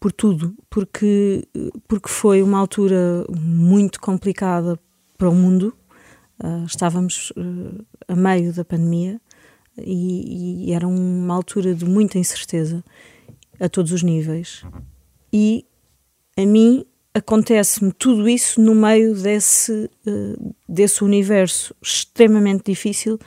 por 0.00 0.10
tudo, 0.12 0.56
porque, 0.70 1.46
porque 1.86 2.08
foi 2.08 2.42
uma 2.42 2.58
altura 2.58 3.24
muito 3.38 4.00
complicada 4.00 4.80
para 5.18 5.28
o 5.28 5.34
mundo. 5.34 5.76
Uh, 6.42 6.64
estávamos 6.64 7.30
uh, 7.32 7.84
a 8.08 8.16
meio 8.16 8.50
da 8.54 8.64
pandemia 8.64 9.20
e, 9.76 10.68
e, 10.68 10.72
era 10.72 10.88
uma 10.88 11.34
altura 11.34 11.74
de 11.74 11.84
muita 11.84 12.18
incerteza 12.18 12.82
a 13.60 13.68
todos 13.68 13.92
os 13.92 14.02
níveis. 14.02 14.64
E 15.30 15.66
a 16.34 16.46
mim 16.46 16.86
acontece-me 17.14 17.92
tudo 17.92 18.28
isso 18.28 18.60
no 18.60 18.74
meio 18.74 19.14
desse, 19.14 19.90
uh, 20.06 20.54
desse 20.68 21.02
universo 21.02 21.74
extremamente 21.82 22.64
difícil 22.66 23.18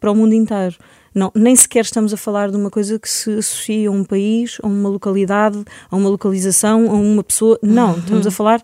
para 0.00 0.10
o 0.10 0.14
mundo 0.14 0.34
inteiro. 0.34 0.76
Não, 1.14 1.30
nem 1.34 1.54
sequer 1.54 1.84
estamos 1.84 2.12
a 2.12 2.16
falar 2.16 2.50
de 2.50 2.56
uma 2.56 2.70
coisa 2.70 2.98
que 2.98 3.08
se 3.08 3.30
associa 3.32 3.88
a 3.88 3.92
um 3.92 4.02
país, 4.02 4.58
a 4.62 4.66
uma 4.66 4.88
localidade, 4.88 5.62
a 5.90 5.96
uma 5.96 6.08
localização, 6.08 6.90
a 6.90 6.94
uma 6.94 7.22
pessoa. 7.22 7.58
Não, 7.62 7.92
uhum. 7.92 7.98
estamos 7.98 8.26
a 8.26 8.30
falar. 8.30 8.62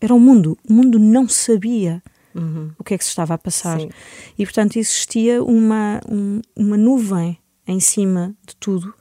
Era 0.00 0.14
o 0.14 0.20
mundo. 0.20 0.56
O 0.68 0.72
mundo 0.72 0.98
não 0.98 1.28
sabia 1.28 2.02
uhum. 2.34 2.70
o 2.78 2.84
que 2.84 2.94
é 2.94 2.98
que 2.98 3.04
se 3.04 3.10
estava 3.10 3.34
a 3.34 3.38
passar. 3.38 3.78
Sim. 3.80 3.90
E, 4.38 4.46
portanto, 4.46 4.76
existia 4.78 5.44
uma, 5.44 6.00
um, 6.08 6.40
uma 6.56 6.76
nuvem 6.76 7.38
em 7.66 7.80
cima 7.80 8.34
de 8.46 8.56
tudo. 8.56 8.94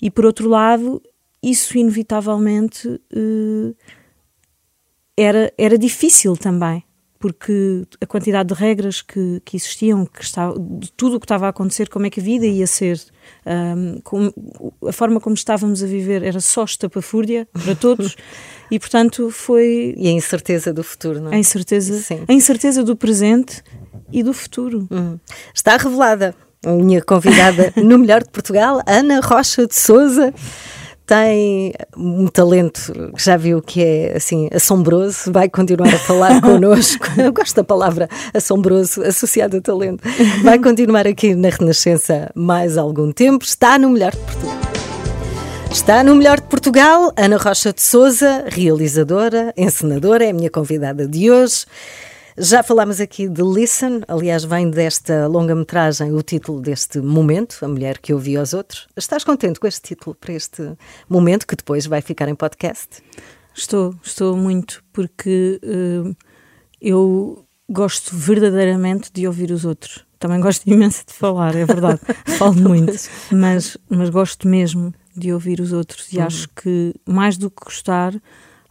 E, 0.00 0.10
por 0.10 0.24
outro 0.24 0.48
lado, 0.48 1.02
isso 1.42 1.76
inevitavelmente 1.76 2.88
uh, 2.88 3.76
era, 5.20 5.52
era 5.58 5.76
difícil 5.76 6.36
também 6.36 6.84
porque 7.18 7.84
a 8.00 8.06
quantidade 8.06 8.54
de 8.54 8.54
regras 8.54 9.02
que, 9.02 9.42
que 9.44 9.56
existiam, 9.56 10.06
que 10.06 10.22
estava, 10.22 10.56
de 10.56 10.90
tudo 10.92 11.16
o 11.16 11.20
que 11.20 11.24
estava 11.24 11.46
a 11.46 11.48
acontecer, 11.48 11.88
como 11.88 12.06
é 12.06 12.10
que 12.10 12.20
a 12.20 12.22
vida 12.22 12.46
ia 12.46 12.66
ser, 12.66 13.00
um, 13.44 14.00
com, 14.02 14.32
a 14.86 14.92
forma 14.92 15.20
como 15.20 15.34
estávamos 15.34 15.82
a 15.82 15.86
viver 15.86 16.22
era 16.22 16.40
só 16.40 16.62
estapafúrdia 16.62 17.48
para 17.52 17.74
todos 17.74 18.16
e, 18.70 18.78
portanto, 18.78 19.30
foi... 19.30 19.94
E 19.96 20.06
a 20.06 20.12
incerteza 20.12 20.72
do 20.72 20.84
futuro, 20.84 21.20
não 21.20 21.32
é? 21.32 21.36
A 21.36 21.38
incerteza, 21.38 22.00
Sim. 22.00 22.24
a 22.28 22.32
incerteza 22.32 22.84
do 22.84 22.94
presente 22.94 23.64
e 24.12 24.22
do 24.22 24.32
futuro. 24.32 24.86
Hum. 24.88 25.18
Está 25.52 25.76
revelada 25.76 26.36
a 26.64 26.70
minha 26.70 27.02
convidada 27.02 27.72
no 27.76 27.98
Melhor 27.98 28.22
de 28.22 28.30
Portugal, 28.30 28.80
Ana 28.86 29.20
Rocha 29.20 29.66
de 29.66 29.74
Souza 29.74 30.32
tem 31.08 31.72
um 31.96 32.26
talento 32.26 32.92
que 33.16 33.24
já 33.24 33.34
viu 33.38 33.62
que 33.62 33.82
é 33.82 34.16
assim 34.18 34.46
assombroso, 34.52 35.32
vai 35.32 35.48
continuar 35.48 35.88
a 35.88 35.98
falar 35.98 36.38
connosco. 36.42 37.06
Eu 37.16 37.32
gosto 37.32 37.56
da 37.56 37.64
palavra 37.64 38.10
assombroso 38.34 39.02
associado 39.02 39.56
a 39.56 39.60
talento. 39.60 40.02
Vai 40.42 40.58
continuar 40.58 41.06
aqui 41.06 41.34
na 41.34 41.48
Renascença 41.48 42.30
mais 42.34 42.76
algum 42.76 43.10
tempo. 43.10 43.42
Está 43.42 43.78
no 43.78 43.88
melhor 43.88 44.12
de 44.12 44.18
Portugal. 44.18 44.58
Está 45.70 46.04
no 46.04 46.14
melhor 46.14 46.40
de 46.40 46.46
Portugal, 46.46 47.12
Ana 47.16 47.38
Rocha 47.38 47.72
de 47.72 47.80
Souza, 47.80 48.44
realizadora, 48.46 49.54
encenadora, 49.56 50.26
é 50.26 50.30
a 50.30 50.34
minha 50.34 50.50
convidada 50.50 51.08
de 51.08 51.30
hoje. 51.30 51.64
Já 52.40 52.62
falámos 52.62 53.00
aqui 53.00 53.28
de 53.28 53.42
Listen, 53.42 54.02
aliás, 54.06 54.44
vem 54.44 54.70
desta 54.70 55.26
longa-metragem 55.26 56.12
o 56.12 56.22
título 56.22 56.60
deste 56.60 57.00
momento, 57.00 57.58
A 57.62 57.66
Mulher 57.68 57.98
que 57.98 58.14
Ouvia 58.14 58.38
aos 58.38 58.52
Outros. 58.52 58.86
Estás 58.96 59.24
contente 59.24 59.58
com 59.58 59.66
este 59.66 59.82
título 59.82 60.14
para 60.14 60.34
este 60.34 60.76
momento 61.08 61.44
que 61.44 61.56
depois 61.56 61.86
vai 61.86 62.00
ficar 62.00 62.28
em 62.28 62.36
podcast? 62.36 63.02
Estou, 63.52 63.92
estou 64.04 64.36
muito, 64.36 64.84
porque 64.92 65.60
uh, 65.64 66.16
eu 66.80 67.44
gosto 67.68 68.14
verdadeiramente 68.14 69.10
de 69.12 69.26
ouvir 69.26 69.50
os 69.50 69.64
outros. 69.64 70.06
Também 70.20 70.40
gosto 70.40 70.62
imenso 70.70 71.06
de 71.08 71.14
falar, 71.14 71.56
é 71.56 71.64
verdade, 71.64 72.00
falo 72.38 72.54
muito, 72.54 72.92
mas, 73.32 73.76
mas 73.90 74.10
gosto 74.10 74.46
mesmo 74.46 74.94
de 75.16 75.32
ouvir 75.32 75.58
os 75.58 75.72
outros 75.72 76.12
e 76.12 76.18
uhum. 76.18 76.26
acho 76.26 76.48
que 76.50 76.94
mais 77.04 77.36
do 77.36 77.50
que 77.50 77.64
gostar, 77.64 78.14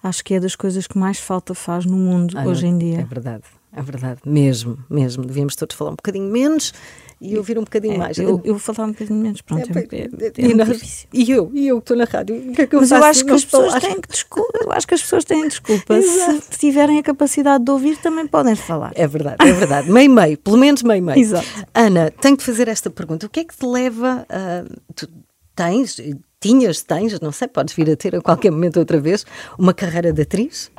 acho 0.02 0.24
que 0.24 0.36
é 0.36 0.40
das 0.40 0.56
coisas 0.56 0.88
que 0.88 0.98
mais 0.98 1.20
falta 1.20 1.54
faz 1.54 1.86
no 1.86 1.98
mundo 1.98 2.38
ah, 2.38 2.46
hoje 2.46 2.66
em 2.66 2.78
dia. 2.78 3.02
É 3.02 3.04
verdade. 3.04 3.57
É 3.78 3.82
verdade, 3.82 4.22
mesmo, 4.26 4.80
mesmo. 4.90 5.24
Devíamos 5.24 5.56
todos 5.56 5.76
falar 5.76 5.92
um 5.92 5.96
bocadinho 5.96 6.32
menos 6.32 6.74
e 7.22 7.38
ouvir 7.38 7.60
um 7.60 7.64
bocadinho 7.64 7.94
é, 7.94 7.98
mais. 7.98 8.18
Eu, 8.18 8.42
eu 8.44 8.56
vou 8.56 8.60
falar 8.60 8.88
um 8.88 8.92
bocadinho 8.92 9.20
menos, 9.20 9.40
pronto. 9.42 9.70
É, 9.78 9.82
é, 9.96 10.06
é, 10.06 10.32
e, 10.38 10.54
nós, 10.56 11.08
e, 11.14 11.32
eu, 11.32 11.52
e 11.54 11.68
eu 11.68 11.78
que 11.78 11.84
estou 11.84 11.98
na 11.98 12.06
rádio, 12.06 12.36
o 12.36 12.54
que 12.54 12.62
é 12.64 12.66
que 12.66 12.76
eu 12.76 12.80
Mas 12.80 12.90
faço? 12.90 13.04
eu 13.04 13.10
acho 13.10 13.26
que 13.26 13.32
as 13.32 13.46
pessoas 13.46 13.74
têm 13.76 14.02
desculpa, 14.10 14.60
eu 14.64 14.72
acho 14.72 14.88
que 14.88 14.94
as 14.96 15.02
pessoas 15.04 15.26
têm 15.26 15.48
desculpa. 15.48 16.02
Se 16.02 16.58
tiverem 16.58 16.98
a 16.98 17.04
capacidade 17.04 17.64
de 17.64 17.70
ouvir, 17.70 17.98
também 17.98 18.26
podem 18.26 18.56
falar. 18.56 18.94
É 18.96 19.06
verdade, 19.06 19.38
é 19.40 19.52
verdade. 19.54 19.92
meio 19.92 20.10
meio, 20.10 20.38
pelo 20.40 20.58
menos 20.58 20.82
meio 20.82 21.04
meio. 21.04 21.20
Exato. 21.20 21.48
Ana, 21.72 22.10
tenho 22.10 22.36
que 22.36 22.44
fazer 22.44 22.68
esta 22.68 22.90
pergunta. 22.90 23.28
O 23.28 23.30
que 23.30 23.42
é 23.42 23.44
que 23.44 23.56
te 23.56 23.66
leva 23.66 24.26
a. 24.28 24.66
Tu 24.96 25.08
tens, 25.56 26.00
tinhas, 26.40 26.82
tens, 26.82 27.20
não 27.20 27.32
sei, 27.32 27.48
podes 27.48 27.76
vir 27.76 27.92
a 27.92 27.96
ter 27.96 28.16
a 28.16 28.22
qualquer 28.22 28.52
momento 28.52 28.80
outra 28.80 29.00
vez, 29.00 29.24
uma 29.58 29.74
carreira 29.74 30.12
de 30.12 30.24
atriz. 30.24 30.72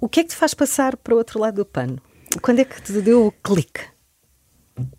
O 0.00 0.08
que 0.08 0.20
é 0.20 0.22
que 0.22 0.30
te 0.30 0.36
faz 0.36 0.54
passar 0.54 0.96
para 0.96 1.14
o 1.14 1.16
outro 1.16 1.40
lado 1.40 1.56
do 1.56 1.64
pano? 1.64 1.98
Quando 2.40 2.60
é 2.60 2.64
que 2.64 2.80
te 2.82 2.92
deu 3.00 3.26
o 3.26 3.32
clique? 3.32 3.80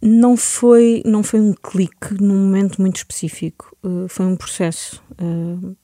Não 0.01 0.37
foi, 0.37 1.01
não 1.05 1.21
foi 1.21 1.39
um 1.41 1.53
clique 1.53 2.13
num 2.21 2.35
momento 2.35 2.81
muito 2.81 2.97
específico, 2.97 3.75
uh, 3.83 4.07
foi 4.07 4.25
um 4.25 4.35
processo. 4.35 5.03
Uh, 5.21 5.75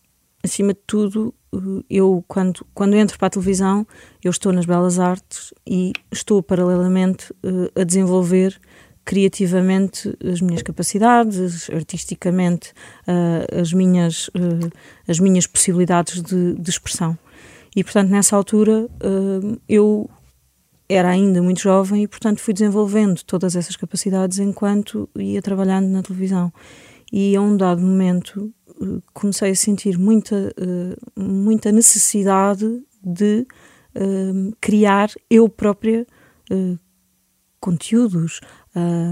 acima 0.41 0.73
de 0.73 0.79
tudo, 0.87 1.33
uh, 1.53 1.83
eu 1.89 2.23
quando, 2.27 2.65
quando 2.73 2.95
entro 2.95 3.17
para 3.17 3.27
a 3.27 3.31
televisão, 3.31 3.85
eu 4.23 4.31
estou 4.31 4.53
nas 4.53 4.65
belas 4.65 4.97
artes 4.97 5.53
e 5.67 5.91
estou 6.11 6.41
paralelamente 6.41 7.33
a 7.75 7.83
desenvolver 7.83 8.57
criativamente 9.03 10.15
as 10.23 10.39
minhas 10.39 10.61
capacidades, 10.61 11.69
artisticamente 11.71 12.71
as, 13.59 13.73
minhas, 13.73 14.29
as 15.07 15.19
minhas 15.19 15.47
possibilidades 15.47 16.21
de, 16.21 16.53
de, 16.53 16.69
expressão. 16.69 17.17
E, 17.75 17.83
portanto, 17.83 18.09
nessa 18.09 18.35
altura 18.35 18.87
eu 19.67 20.07
era 20.91 21.09
ainda 21.09 21.41
muito 21.41 21.61
jovem 21.61 22.03
e, 22.03 22.07
portanto, 22.07 22.39
fui 22.39 22.53
desenvolvendo 22.53 23.23
todas 23.23 23.55
essas 23.55 23.75
capacidades 23.75 24.39
enquanto 24.39 25.09
ia 25.15 25.41
trabalhando 25.41 25.87
na 25.87 26.03
televisão. 26.03 26.51
E 27.11 27.35
a 27.35 27.41
um 27.41 27.55
dado 27.55 27.81
momento 27.81 28.53
eh, 28.69 29.01
comecei 29.13 29.51
a 29.51 29.55
sentir 29.55 29.97
muita, 29.97 30.53
eh, 30.57 30.95
muita 31.15 31.71
necessidade 31.71 32.83
de 33.03 33.47
eh, 33.95 34.51
criar 34.59 35.09
eu 35.29 35.47
própria 35.47 36.05
conteúdos, 37.61 38.41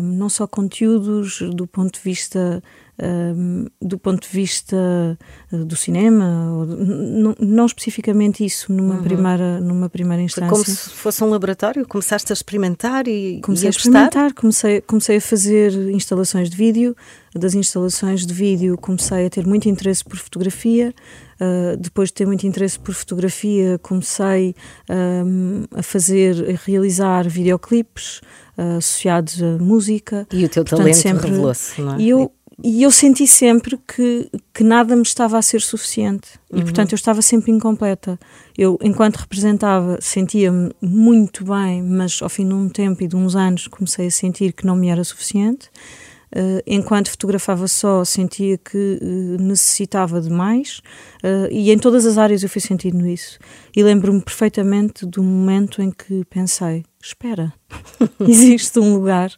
não 0.04 0.28
só 0.28 0.46
conteúdos 0.46 1.42
do 1.56 1.66
ponto 1.66 1.94
de 1.94 2.02
vista 2.02 2.62
do 3.82 3.98
ponto 3.98 4.22
de 4.22 4.28
vista 4.28 5.18
eh, 5.52 5.58
do 5.58 5.76
cinema, 5.76 6.66
não, 6.66 7.36
não 7.40 7.66
especificamente 7.66 8.44
isso 8.44 8.72
numa, 8.72 8.96
uhum. 8.96 9.04
primeira, 9.04 9.62
numa 9.62 9.90
primeira 9.90 10.22
instância. 10.22 10.50
Como 10.50 10.66
se 10.66 10.90
fosse 10.90 11.24
um 11.24 11.30
laboratório? 11.30 11.88
Começaste 11.88 12.32
a 12.32 12.36
experimentar 12.36 13.08
e, 13.08 13.40
comecei 13.42 13.66
e 13.66 13.68
a, 13.68 13.70
a 13.70 13.72
experimentar, 13.72 14.34
comecei, 14.34 14.82
comecei 14.82 15.18
a 15.18 15.22
fazer 15.22 15.72
instalações 15.92 16.50
de 16.50 16.58
vídeo. 16.58 16.96
Das 17.36 17.54
instalações 17.54 18.26
de 18.26 18.34
vídeo 18.34 18.76
comecei 18.78 19.28
a 19.28 19.30
ter 19.30 19.46
muito 19.46 19.70
interesse 19.70 20.04
por 20.04 20.18
fotografia. 20.18 20.94
Uh, 21.40 21.78
depois 21.78 22.10
de 22.10 22.16
ter 22.16 22.28
muito 22.28 22.46
interesse 22.46 22.78
por 22.78 22.94
fotografia, 22.94 23.80
comecei 23.82 24.54
um, 24.90 25.64
a 25.74 25.82
fazer, 25.82 26.36
a 26.50 26.66
realizar 26.66 27.30
videoclipes 27.30 28.20
uh, 28.58 28.78
associados 28.78 29.42
à 29.42 29.58
música. 29.58 30.28
E 30.34 30.44
o 30.44 30.50
teu 30.50 30.66
Portanto, 30.66 31.02
talento 31.02 31.22
revelou-se, 31.22 31.82
não 31.82 31.96
é? 31.96 32.02
E 32.02 32.10
eu 32.10 32.30
e 32.64 32.84
eu 32.84 32.92
senti 32.92 33.26
sempre 33.26 33.78
que, 33.88 34.30
que 34.54 34.64
nada 34.64 34.96
me 34.96 35.02
estava 35.02 35.38
a 35.38 35.42
ser 35.42 35.62
suficiente 35.62 36.40
e, 36.52 36.62
portanto, 36.62 36.92
eu 36.92 36.96
estava 36.96 37.22
sempre 37.22 37.52
incompleta. 37.52 38.20
Eu, 38.58 38.78
enquanto 38.82 39.18
representava, 39.18 39.98
sentia-me 40.02 40.72
muito 40.82 41.46
bem, 41.46 41.82
mas 41.82 42.22
ao 42.22 42.30
fim 42.30 42.48
de 42.48 42.54
um 42.54 42.68
tempo 42.68 43.04
e 43.04 43.08
de 43.08 43.16
uns 43.16 43.36
anos 43.36 43.68
comecei 43.68 44.08
a 44.08 44.12
sentir 44.12 44.52
que 44.54 44.66
não 44.66 44.76
me 44.76 44.90
era 44.90 45.04
suficiente. 45.04 45.70
Uh, 46.36 46.62
enquanto 46.68 47.10
fotografava 47.10 47.68
só, 47.68 48.06
sentia 48.06 48.56
que 48.56 49.00
uh, 49.02 49.42
necessitava 49.42 50.22
de 50.22 50.30
mais, 50.30 50.80
uh, 51.24 51.52
e 51.52 51.72
em 51.72 51.78
todas 51.80 52.06
as 52.06 52.20
áreas 52.20 52.44
eu 52.44 52.50
fui 52.50 52.62
sentindo 52.62 53.08
isso. 53.08 53.40
E 53.76 53.82
lembro-me 53.82 54.22
perfeitamente 54.22 55.08
do 55.08 55.24
momento 55.24 55.82
em 55.82 55.90
que 55.90 56.24
pensei: 56.26 56.86
espera, 57.02 57.52
existe 58.22 58.78
um 58.78 58.94
lugar 58.94 59.32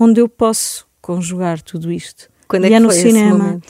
onde 0.00 0.20
eu 0.20 0.28
posso 0.28 0.84
conjugar 1.00 1.62
tudo 1.62 1.92
isto. 1.92 2.31
Quando 2.52 2.64
é 2.64 2.66
e 2.68 2.70
que 2.70 2.74
é 2.76 2.80
no 2.80 2.88
foi 2.88 2.96
esse 2.98 3.08
cinema. 3.08 3.38
momento? 3.38 3.66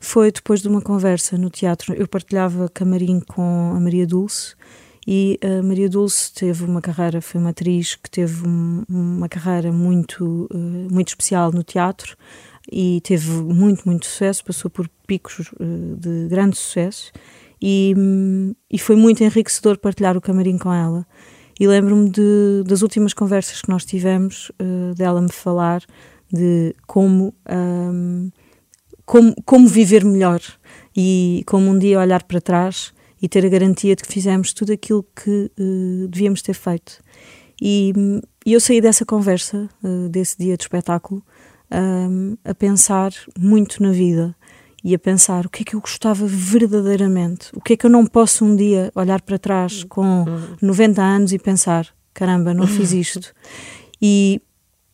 Foi 0.00 0.30
depois 0.30 0.62
de 0.62 0.68
uma 0.68 0.80
conversa 0.80 1.36
no 1.36 1.50
teatro. 1.50 1.92
Eu 1.94 2.06
partilhava 2.06 2.68
camarim 2.68 3.18
com 3.20 3.72
a 3.76 3.80
Maria 3.80 4.06
Dulce 4.06 4.54
e 5.06 5.38
a 5.42 5.62
Maria 5.62 5.88
Dulce 5.88 6.32
teve 6.32 6.64
uma 6.64 6.80
carreira, 6.80 7.20
foi 7.20 7.40
uma 7.40 7.50
atriz 7.50 7.96
que 7.96 8.08
teve 8.08 8.46
um- 8.46 8.84
uma 8.88 9.28
carreira 9.28 9.72
muito, 9.72 10.48
eh, 10.54 10.92
muito 10.92 11.08
especial 11.08 11.50
no 11.50 11.64
teatro 11.64 12.16
e 12.70 13.00
teve 13.02 13.30
muito, 13.30 13.82
muito 13.86 14.06
sucesso, 14.06 14.44
passou 14.44 14.70
por 14.70 14.88
picos 15.06 15.50
eh, 15.58 15.64
de 15.98 16.28
grande 16.28 16.56
sucesso 16.56 17.10
e, 17.60 17.92
e 18.70 18.78
foi 18.78 18.94
muito 18.94 19.24
enriquecedor 19.24 19.78
partilhar 19.78 20.16
o 20.16 20.20
camarim 20.20 20.58
com 20.58 20.72
ela. 20.72 21.04
E 21.58 21.66
lembro-me 21.66 22.12
das 22.64 22.82
últimas 22.82 23.12
conversas 23.12 23.62
que 23.62 23.68
nós 23.68 23.84
tivemos, 23.84 24.52
eh, 24.60 24.94
dela 24.94 25.20
me 25.20 25.32
falar 25.32 25.82
de 26.32 26.74
como, 26.86 27.34
hum, 27.48 28.30
como, 29.04 29.34
como 29.44 29.68
viver 29.68 30.04
melhor 30.04 30.40
e 30.96 31.42
como 31.46 31.70
um 31.70 31.78
dia 31.78 31.98
olhar 31.98 32.22
para 32.24 32.40
trás 32.40 32.92
e 33.20 33.28
ter 33.28 33.44
a 33.44 33.48
garantia 33.48 33.96
de 33.96 34.02
que 34.02 34.12
fizemos 34.12 34.52
tudo 34.52 34.72
aquilo 34.72 35.04
que 35.14 35.50
eh, 35.58 36.06
devíamos 36.08 36.42
ter 36.42 36.54
feito. 36.54 37.02
E, 37.60 37.92
hum, 37.96 38.20
e 38.46 38.52
eu 38.52 38.60
saí 38.60 38.80
dessa 38.80 39.04
conversa, 39.04 39.68
eh, 39.82 40.08
desse 40.08 40.38
dia 40.38 40.56
de 40.56 40.62
espetáculo, 40.62 41.22
hum, 41.72 42.36
a 42.44 42.54
pensar 42.54 43.12
muito 43.38 43.82
na 43.82 43.90
vida 43.90 44.34
e 44.82 44.94
a 44.94 44.98
pensar 44.98 45.46
o 45.46 45.50
que 45.50 45.62
é 45.62 45.64
que 45.64 45.74
eu 45.74 45.80
gostava 45.80 46.26
verdadeiramente, 46.26 47.50
o 47.54 47.60
que 47.60 47.72
é 47.72 47.76
que 47.76 47.84
eu 47.84 47.90
não 47.90 48.06
posso 48.06 48.44
um 48.44 48.54
dia 48.54 48.92
olhar 48.94 49.20
para 49.22 49.38
trás 49.38 49.84
com 49.84 50.24
90 50.62 51.02
anos 51.02 51.32
e 51.32 51.38
pensar: 51.38 51.88
caramba, 52.14 52.54
não 52.54 52.66
fiz 52.66 52.92
isto. 52.94 53.34
E, 54.00 54.40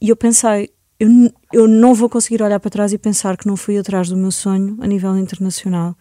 e 0.00 0.09
eu 0.09 0.17
pensei: 0.17 0.71
eu, 0.99 1.09
eu 1.53 1.69
não 1.69 1.95
vou 1.95 2.09
conseguir 2.09 2.43
olhar 2.43 2.61
para 2.61 2.71
trás 2.71 2.93
e 2.93 2.99
pensar 2.99 3.37
que 3.37 3.47
não 3.47 3.57
fui 3.57 3.77
atrás 3.79 4.09
do 4.09 4.17
meu 4.17 4.31
sonho 4.31 4.77
a 4.81 4.87
nível 4.87 5.17
internacional. 5.19 5.97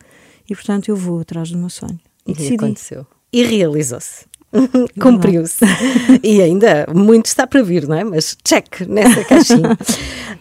E 0.50 0.54
portanto 0.56 0.90
eu 0.90 0.96
vou 0.96 1.20
atrás 1.22 1.50
do 1.52 1.58
meu 1.58 1.70
sonho. 1.70 2.00
E, 2.28 2.32
E 2.32 2.36
decidi. 2.36 2.56
aconteceu. 2.56 3.06
E 3.32 3.44
realizou-se. 3.44 4.26
Cumpriu-se. 5.02 5.66
e 6.24 6.42
ainda 6.42 6.86
muito 6.94 7.26
está 7.28 7.46
para 7.48 7.62
vir, 7.64 7.88
não 7.88 7.96
é? 7.96 8.04
Mas 8.04 8.38
check 8.44 8.82
nessa 8.88 9.24
caixinha. 9.26 9.78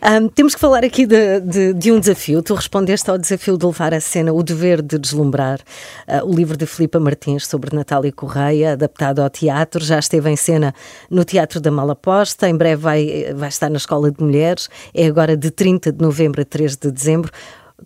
Ahm, 0.00 0.28
temos 0.28 0.54
que 0.54 0.60
falar 0.60 0.84
aqui 0.84 1.06
de, 1.06 1.40
de- 1.40 1.72
de 1.74 1.92
um 1.92 1.98
desafio. 2.00 2.42
Tu 2.42 2.54
respondeste 2.54 3.10
ao 3.10 3.16
desafio 3.18 3.56
de 3.56 3.64
levar 3.66 3.94
a 3.94 4.00
cena 4.00 4.32
O 4.32 4.42
Dever 4.42 4.82
de 4.82 4.98
Deslumbrar, 4.98 5.60
ah, 6.06 6.22
o 6.24 6.34
livro 6.34 6.56
de 6.56 6.66
Filipa 6.66 6.98
Martins 7.00 7.46
sobre 7.46 7.74
Natália 7.74 8.12
Correia, 8.12 8.72
adaptado 8.72 9.20
ao 9.20 9.30
teatro. 9.30 9.84
Já 9.84 9.98
esteve 9.98 10.28
em 10.30 10.36
cena 10.36 10.74
no 11.10 11.24
Teatro 11.24 11.60
da 11.60 11.70
Malaposta, 11.70 12.48
em 12.48 12.56
breve 12.56 12.82
vai, 12.82 13.32
vai 13.34 13.48
estar 13.48 13.70
na 13.70 13.76
Escola 13.76 14.10
de 14.10 14.22
Mulheres. 14.22 14.68
É 14.94 15.06
agora 15.06 15.36
de 15.36 15.50
30 15.50 15.92
de 15.92 16.02
novembro 16.02 16.42
a 16.42 16.44
3 16.44 16.76
de 16.76 16.90
dezembro. 16.90 17.30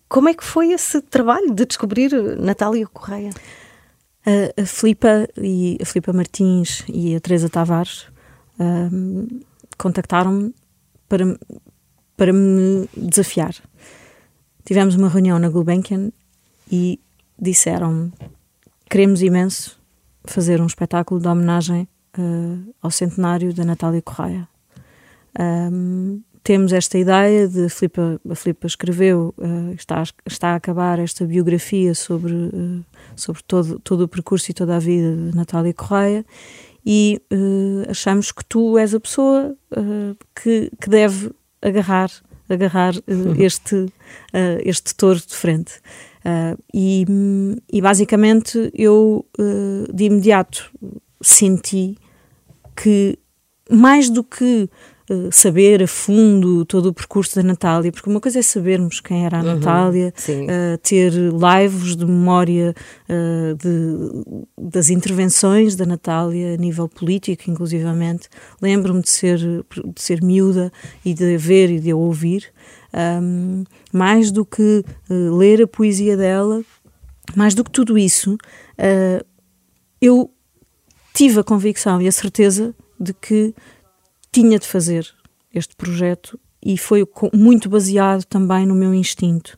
Como 0.08 0.28
é 0.28 0.34
que 0.34 0.44
foi 0.44 0.72
esse 0.72 1.00
trabalho 1.00 1.54
de 1.54 1.64
descobrir 1.66 2.12
Natália 2.38 2.86
Correia? 2.86 3.30
A, 4.26 4.66
Filipa 4.66 5.28
e 5.36 5.78
a 5.80 5.84
Filipa 5.84 6.12
Martins 6.12 6.84
e 6.88 7.14
a 7.14 7.20
Teresa 7.20 7.48
Tavares 7.48 8.06
ahm, 8.58 9.26
contactaram-me 9.78 10.52
para, 11.08 11.38
para 12.16 12.32
me 12.32 12.88
desafiar. 12.96 13.54
Tivemos 14.64 14.96
uma 14.96 15.08
reunião 15.08 15.38
na 15.38 15.48
Gulbenkian 15.48 16.10
e 16.70 16.98
disseram-me 17.38 18.12
queremos 18.90 19.22
imenso 19.22 19.78
fazer 20.24 20.60
um 20.60 20.66
espetáculo 20.66 21.20
de 21.20 21.28
homenagem 21.28 21.88
ah, 22.14 22.58
ao 22.82 22.90
centenário 22.90 23.52
da 23.54 23.64
Natália 23.64 24.02
Correia. 24.02 24.48
Ahm, 25.38 26.20
temos 26.46 26.72
esta 26.72 26.96
ideia 26.96 27.48
de 27.48 27.68
Filipa, 27.68 28.20
a 28.30 28.34
Filipa 28.36 28.68
escreveu, 28.68 29.34
ah, 29.40 29.72
está, 29.74 30.00
a- 30.02 30.06
está 30.24 30.48
a 30.50 30.54
acabar 30.54 31.00
esta 31.00 31.24
biografia 31.26 31.92
sobre, 31.92 32.32
ah, 32.32 32.82
sobre 33.16 33.42
todo, 33.42 33.80
todo 33.80 34.02
o 34.04 34.08
percurso 34.08 34.48
e 34.52 34.54
toda 34.54 34.76
a 34.76 34.78
vida 34.78 35.10
de 35.12 35.34
Natália 35.36 35.74
Correia 35.74 36.24
e 36.86 37.20
ah, 37.32 37.90
achamos 37.90 38.30
que 38.30 38.44
tu 38.44 38.78
és 38.78 38.94
a 38.94 39.00
pessoa 39.00 39.56
que, 40.40 40.70
que 40.80 40.88
deve 40.88 41.32
agarrar, 41.60 42.10
agarrar 42.48 42.94
este, 43.38 43.86
este 44.64 44.94
touro 44.94 45.18
de 45.18 45.34
frente. 45.34 45.72
E, 46.72 47.04
e 47.72 47.80
basicamente 47.82 48.70
eu 48.72 49.26
de 49.92 50.04
imediato 50.04 50.70
senti 51.20 51.96
que 52.76 53.18
mais 53.68 54.08
do 54.10 54.22
que 54.22 54.68
eh, 55.08 55.28
saber 55.30 55.82
a 55.82 55.86
fundo 55.86 56.64
todo 56.64 56.86
o 56.86 56.92
percurso 56.92 57.36
da 57.36 57.42
Natália, 57.42 57.92
porque 57.92 58.08
uma 58.10 58.20
coisa 58.20 58.38
é 58.38 58.42
sabermos 58.42 59.00
quem 59.00 59.24
era 59.24 59.38
a 59.38 59.42
Natália, 59.42 60.12
sim. 60.16 60.46
eh, 60.48 60.76
ter 60.82 61.12
lives 61.12 61.94
de 61.96 62.04
memória 62.04 62.74
eh, 63.08 63.54
de- 63.54 64.36
das 64.58 64.88
intervenções 64.90 65.76
da 65.76 65.86
Natália 65.86 66.54
a 66.54 66.56
nível 66.56 66.88
político, 66.88 67.50
inclusivamente. 67.50 68.28
Lembro-me 68.60 69.02
de 69.02 69.10
ser, 69.10 69.38
de 69.38 70.02
ser 70.02 70.22
miúda 70.22 70.72
e 71.04 71.14
de 71.14 71.36
ver 71.36 71.70
e 71.70 71.78
de 71.80 71.92
ouvir. 71.94 72.44
Ahm, 72.92 73.64
mais 73.92 74.30
do 74.32 74.44
que 74.44 74.82
ler 75.08 75.62
a 75.62 75.66
poesia 75.66 76.16
dela, 76.16 76.62
mais 77.34 77.54
do 77.54 77.62
que 77.62 77.70
tudo 77.70 77.98
isso, 77.98 78.38
eu 80.00 80.30
tive 81.14 81.40
a 81.40 81.44
convicção 81.44 82.00
e 82.00 82.08
a 82.08 82.12
certeza 82.12 82.74
de 82.98 83.12
que 83.12 83.54
tinha 84.36 84.58
de 84.58 84.66
fazer 84.66 85.08
este 85.54 85.74
projeto 85.74 86.38
e 86.62 86.76
foi 86.76 87.08
muito 87.32 87.70
baseado 87.70 88.22
também 88.24 88.66
no 88.66 88.74
meu 88.74 88.92
instinto. 88.92 89.56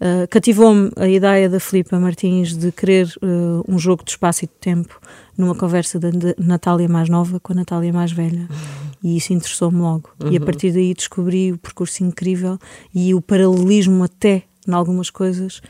Uh, 0.00 0.28
Cativou-me 0.30 0.92
a 0.96 1.08
ideia 1.08 1.48
da 1.48 1.58
Filipa 1.58 1.98
Martins 1.98 2.56
de 2.56 2.70
querer 2.70 3.08
uh, 3.20 3.64
um 3.66 3.80
jogo 3.80 4.04
de 4.04 4.12
espaço 4.12 4.44
e 4.44 4.46
de 4.46 4.54
tempo 4.54 5.00
numa 5.36 5.56
conversa 5.56 5.98
da 5.98 6.10
Natália 6.38 6.88
mais 6.88 7.08
nova 7.08 7.40
com 7.40 7.52
a 7.52 7.56
Natália 7.56 7.92
mais 7.92 8.12
velha. 8.12 8.46
E 9.02 9.16
isso 9.16 9.32
interessou-me 9.32 9.78
logo. 9.78 10.10
E 10.30 10.36
a 10.36 10.40
partir 10.40 10.70
daí 10.70 10.94
descobri 10.94 11.50
o 11.50 11.58
percurso 11.58 12.04
incrível 12.04 12.56
e 12.94 13.12
o 13.16 13.20
paralelismo 13.20 14.04
até 14.04 14.44
em 14.68 14.72
algumas 14.72 15.10
coisas 15.10 15.60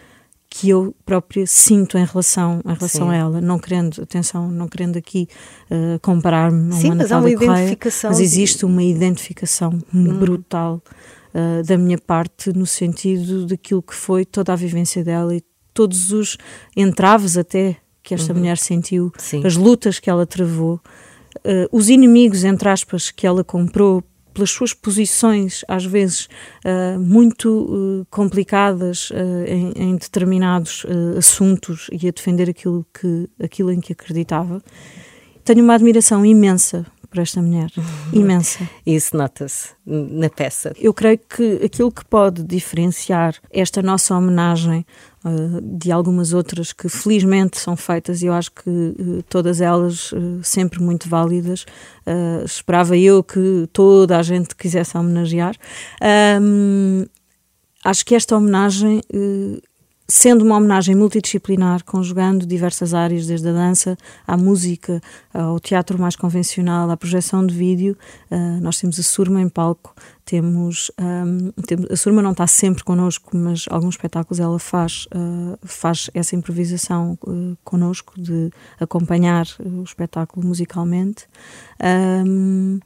que 0.54 0.68
eu 0.68 0.94
própria 1.06 1.46
sinto 1.46 1.96
em 1.96 2.04
relação, 2.04 2.60
em 2.62 2.74
relação 2.74 3.06
Sim. 3.06 3.14
a 3.14 3.16
ela, 3.16 3.40
não 3.40 3.58
querendo, 3.58 4.02
atenção, 4.02 4.50
não 4.50 4.68
querendo 4.68 4.98
aqui 4.98 5.26
uh, 5.70 5.98
comparar-me 6.00 6.74
a 6.74 6.76
Sim, 6.76 6.88
uma 6.88 6.96
mas 6.96 7.10
há 7.10 7.18
uma 7.18 7.32
Correia, 7.32 7.52
identificação 7.52 8.10
mas 8.10 8.20
existe 8.20 8.66
uma 8.66 8.82
identificação 8.82 9.78
brutal 9.90 10.82
uh, 11.32 11.62
da 11.64 11.78
minha 11.78 11.96
parte 11.96 12.52
no 12.52 12.66
sentido 12.66 13.46
daquilo 13.46 13.80
que 13.80 13.94
foi 13.94 14.26
toda 14.26 14.52
a 14.52 14.56
vivência 14.56 15.02
dela 15.02 15.34
e 15.34 15.42
todos 15.72 16.12
os 16.12 16.36
entraves 16.76 17.38
até 17.38 17.78
que 18.02 18.12
esta 18.12 18.34
mulher 18.34 18.58
sentiu, 18.58 19.10
Sim. 19.16 19.46
as 19.46 19.56
lutas 19.56 19.98
que 19.98 20.10
ela 20.10 20.26
travou, 20.26 20.78
uh, 21.38 21.66
os 21.72 21.88
inimigos, 21.88 22.44
entre 22.44 22.68
aspas, 22.68 23.10
que 23.10 23.26
ela 23.26 23.42
comprou 23.42 24.04
pelas 24.32 24.50
suas 24.50 24.72
posições, 24.72 25.64
às 25.68 25.84
vezes 25.84 26.28
uh, 26.64 26.98
muito 26.98 27.48
uh, 27.48 28.06
complicadas 28.10 29.10
uh, 29.10 29.14
em, 29.46 29.72
em 29.76 29.96
determinados 29.96 30.84
assuntos 31.16 31.88
e 31.92 32.08
a 32.08 32.10
defender 32.10 32.48
aquilo, 32.50 32.86
que, 32.92 33.28
aquilo 33.42 33.70
em 33.70 33.80
que 33.80 33.92
acreditava. 33.92 34.62
Tenho 35.44 35.62
uma 35.62 35.74
admiração 35.74 36.24
imensa 36.24 36.86
por 37.12 37.20
esta 37.20 37.42
mulher, 37.42 37.70
imensa. 38.10 38.66
Isso 38.86 39.14
nota-se 39.14 39.68
na 39.84 40.30
peça. 40.30 40.72
Eu 40.78 40.94
creio 40.94 41.18
que 41.18 41.60
aquilo 41.62 41.92
que 41.92 42.04
pode 42.06 42.42
diferenciar 42.42 43.34
esta 43.50 43.82
nossa 43.82 44.16
homenagem 44.16 44.86
uh, 45.22 45.60
de 45.60 45.92
algumas 45.92 46.32
outras 46.32 46.72
que 46.72 46.88
felizmente 46.88 47.58
são 47.58 47.76
feitas, 47.76 48.22
e 48.22 48.26
eu 48.26 48.32
acho 48.32 48.50
que 48.50 48.70
uh, 48.70 49.22
todas 49.28 49.60
elas 49.60 50.10
uh, 50.12 50.40
sempre 50.42 50.80
muito 50.80 51.08
válidas, 51.08 51.66
esperava 52.44 52.96
eu 52.96 53.22
que 53.22 53.68
toda 53.72 54.18
a 54.18 54.22
gente 54.22 54.56
quisesse 54.56 54.96
homenagear. 54.96 55.54
Um, 56.40 57.04
acho 57.84 58.04
que 58.04 58.14
esta 58.14 58.36
homenagem 58.36 59.02
sendo 60.12 60.44
uma 60.44 60.58
homenagem 60.58 60.94
multidisciplinar, 60.94 61.82
conjugando 61.86 62.44
diversas 62.44 62.92
áreas, 62.92 63.26
desde 63.26 63.48
a 63.48 63.52
dança 63.52 63.96
à 64.26 64.36
música, 64.36 65.00
ao 65.32 65.58
teatro 65.58 65.98
mais 65.98 66.14
convencional, 66.14 66.90
à 66.90 66.96
projeção 66.98 67.46
de 67.46 67.54
vídeo. 67.54 67.96
Uh, 68.30 68.60
nós 68.60 68.78
temos 68.78 68.98
a 68.98 69.02
Surma 69.02 69.40
em 69.40 69.48
palco, 69.48 69.94
temos, 70.26 70.90
um, 71.00 71.50
temos, 71.66 71.90
a 71.90 71.96
Surma 71.96 72.20
não 72.20 72.32
está 72.32 72.46
sempre 72.46 72.84
connosco, 72.84 73.34
mas 73.34 73.64
alguns 73.70 73.94
espetáculos 73.94 74.38
ela 74.38 74.58
faz, 74.58 75.06
uh, 75.14 75.58
faz 75.62 76.10
essa 76.12 76.36
improvisação 76.36 77.18
uh, 77.26 77.56
connosco 77.64 78.12
de 78.20 78.50
acompanhar 78.78 79.46
o 79.64 79.82
espetáculo 79.82 80.46
musicalmente. 80.46 81.26
Um, 81.82 82.80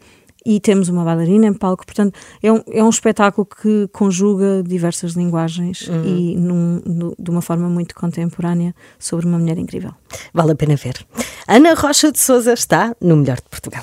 e 0.46 0.60
temos 0.60 0.88
uma 0.88 1.04
bailarina 1.04 1.46
em 1.46 1.52
palco, 1.52 1.84
portanto 1.84 2.16
é 2.40 2.52
um, 2.52 2.62
é 2.70 2.82
um 2.82 2.88
espetáculo 2.88 3.44
que 3.44 3.88
conjuga 3.92 4.62
diversas 4.64 5.12
linguagens 5.12 5.88
uhum. 5.88 6.04
e 6.04 6.36
num, 6.36 6.80
no, 6.86 7.14
de 7.18 7.30
uma 7.30 7.42
forma 7.42 7.68
muito 7.68 7.94
contemporânea 7.96 8.72
sobre 8.98 9.26
uma 9.26 9.38
mulher 9.38 9.58
incrível. 9.58 9.92
Vale 10.32 10.52
a 10.52 10.54
pena 10.54 10.76
ver. 10.76 11.04
Ana 11.48 11.74
Rocha 11.74 12.12
de 12.12 12.20
Souza 12.20 12.52
está 12.52 12.94
no 13.00 13.16
Melhor 13.16 13.36
de 13.36 13.48
Portugal. 13.50 13.82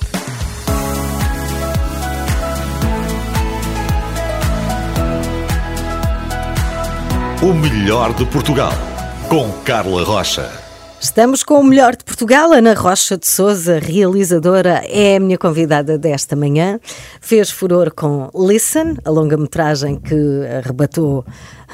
O 7.42 7.54
melhor 7.54 8.14
de 8.14 8.26
Portugal, 8.28 8.72
com 9.28 9.52
Carla 9.66 10.04
Rocha. 10.04 10.73
Estamos 11.04 11.44
com 11.44 11.60
o 11.60 11.64
melhor 11.66 11.98
de 11.98 12.04
Portugal. 12.06 12.54
Ana 12.54 12.74
Rocha 12.74 13.18
de 13.18 13.28
Souza, 13.28 13.78
realizadora, 13.78 14.82
é 14.88 15.18
a 15.18 15.20
minha 15.20 15.38
convidada 15.38 15.98
desta 15.98 16.34
manhã. 16.34 16.80
Fez 17.20 17.52
furor 17.52 17.94
com 17.94 18.30
Listen, 18.34 18.96
a 19.04 19.10
longa-metragem 19.10 20.00
que 20.00 20.16
arrebatou 20.46 21.26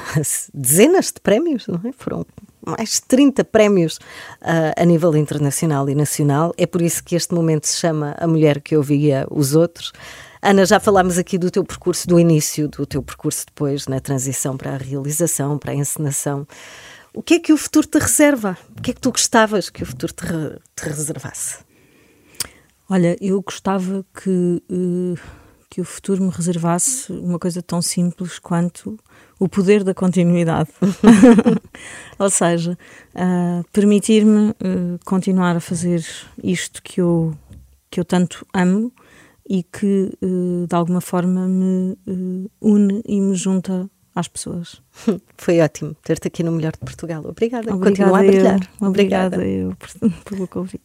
dezenas 0.52 1.12
de 1.12 1.20
prémios, 1.22 1.68
não 1.68 1.80
é? 1.88 1.92
Foram 1.96 2.26
mais 2.66 2.94
de 2.94 3.02
30 3.02 3.44
prémios 3.44 3.98
uh, 4.42 4.74
a 4.76 4.84
nível 4.84 5.16
internacional 5.16 5.88
e 5.88 5.94
nacional. 5.94 6.52
É 6.58 6.66
por 6.66 6.82
isso 6.82 7.02
que 7.02 7.14
este 7.14 7.32
momento 7.32 7.68
se 7.68 7.76
chama 7.76 8.16
A 8.18 8.26
Mulher 8.26 8.60
que 8.60 8.76
Ouvia 8.76 9.28
os 9.30 9.54
Outros. 9.54 9.92
Ana, 10.42 10.66
já 10.66 10.80
falámos 10.80 11.18
aqui 11.18 11.38
do 11.38 11.52
teu 11.52 11.62
percurso, 11.62 12.08
do 12.08 12.18
início, 12.18 12.66
do 12.66 12.84
teu 12.84 13.00
percurso 13.00 13.46
depois, 13.46 13.86
na 13.86 14.00
transição 14.00 14.56
para 14.56 14.72
a 14.72 14.76
realização, 14.76 15.56
para 15.56 15.70
a 15.70 15.74
encenação. 15.76 16.48
O 17.12 17.22
que 17.22 17.34
é 17.34 17.38
que 17.40 17.52
o 17.52 17.56
futuro 17.56 17.86
te 17.86 17.98
reserva? 17.98 18.56
O 18.78 18.80
que 18.80 18.92
é 18.92 18.94
que 18.94 19.00
tu 19.00 19.10
gostavas 19.10 19.68
que 19.68 19.82
o 19.82 19.86
futuro 19.86 20.12
te, 20.12 20.24
re, 20.24 20.58
te 20.76 20.84
reservasse? 20.84 21.58
Olha, 22.88 23.16
eu 23.20 23.42
gostava 23.42 24.04
que, 24.14 24.62
uh, 24.70 25.18
que 25.68 25.80
o 25.80 25.84
futuro 25.84 26.22
me 26.22 26.30
reservasse 26.30 27.12
uma 27.12 27.38
coisa 27.38 27.60
tão 27.62 27.82
simples 27.82 28.38
quanto 28.38 28.96
o 29.40 29.48
poder 29.48 29.82
da 29.82 29.92
continuidade. 29.92 30.70
Ou 32.18 32.30
seja, 32.30 32.78
uh, 33.14 33.64
permitir-me 33.72 34.50
uh, 34.50 34.98
continuar 35.04 35.56
a 35.56 35.60
fazer 35.60 36.04
isto 36.42 36.80
que 36.80 37.00
eu, 37.00 37.36
que 37.90 37.98
eu 37.98 38.04
tanto 38.04 38.46
amo 38.54 38.92
e 39.48 39.64
que 39.64 40.12
de 40.68 40.76
alguma 40.76 41.00
forma 41.00 41.48
me 41.48 41.98
une 42.60 43.02
e 43.04 43.20
me 43.20 43.34
junta 43.34 43.90
às 44.14 44.28
pessoas. 44.28 44.82
Foi 45.36 45.60
ótimo 45.60 45.94
ter-te 46.02 46.28
aqui 46.28 46.42
no 46.42 46.52
Melhor 46.52 46.72
de 46.72 46.78
Portugal. 46.78 47.22
Obrigada. 47.24 47.74
Obrigada 47.74 48.10
Continua 48.10 48.18
a 48.18 48.22
brilhar. 48.22 48.60
Eu. 48.80 48.88
Obrigada, 48.88 49.36
Obrigada 49.36 49.46
eu 49.46 49.76
pelo 50.24 50.48
convite. 50.48 50.82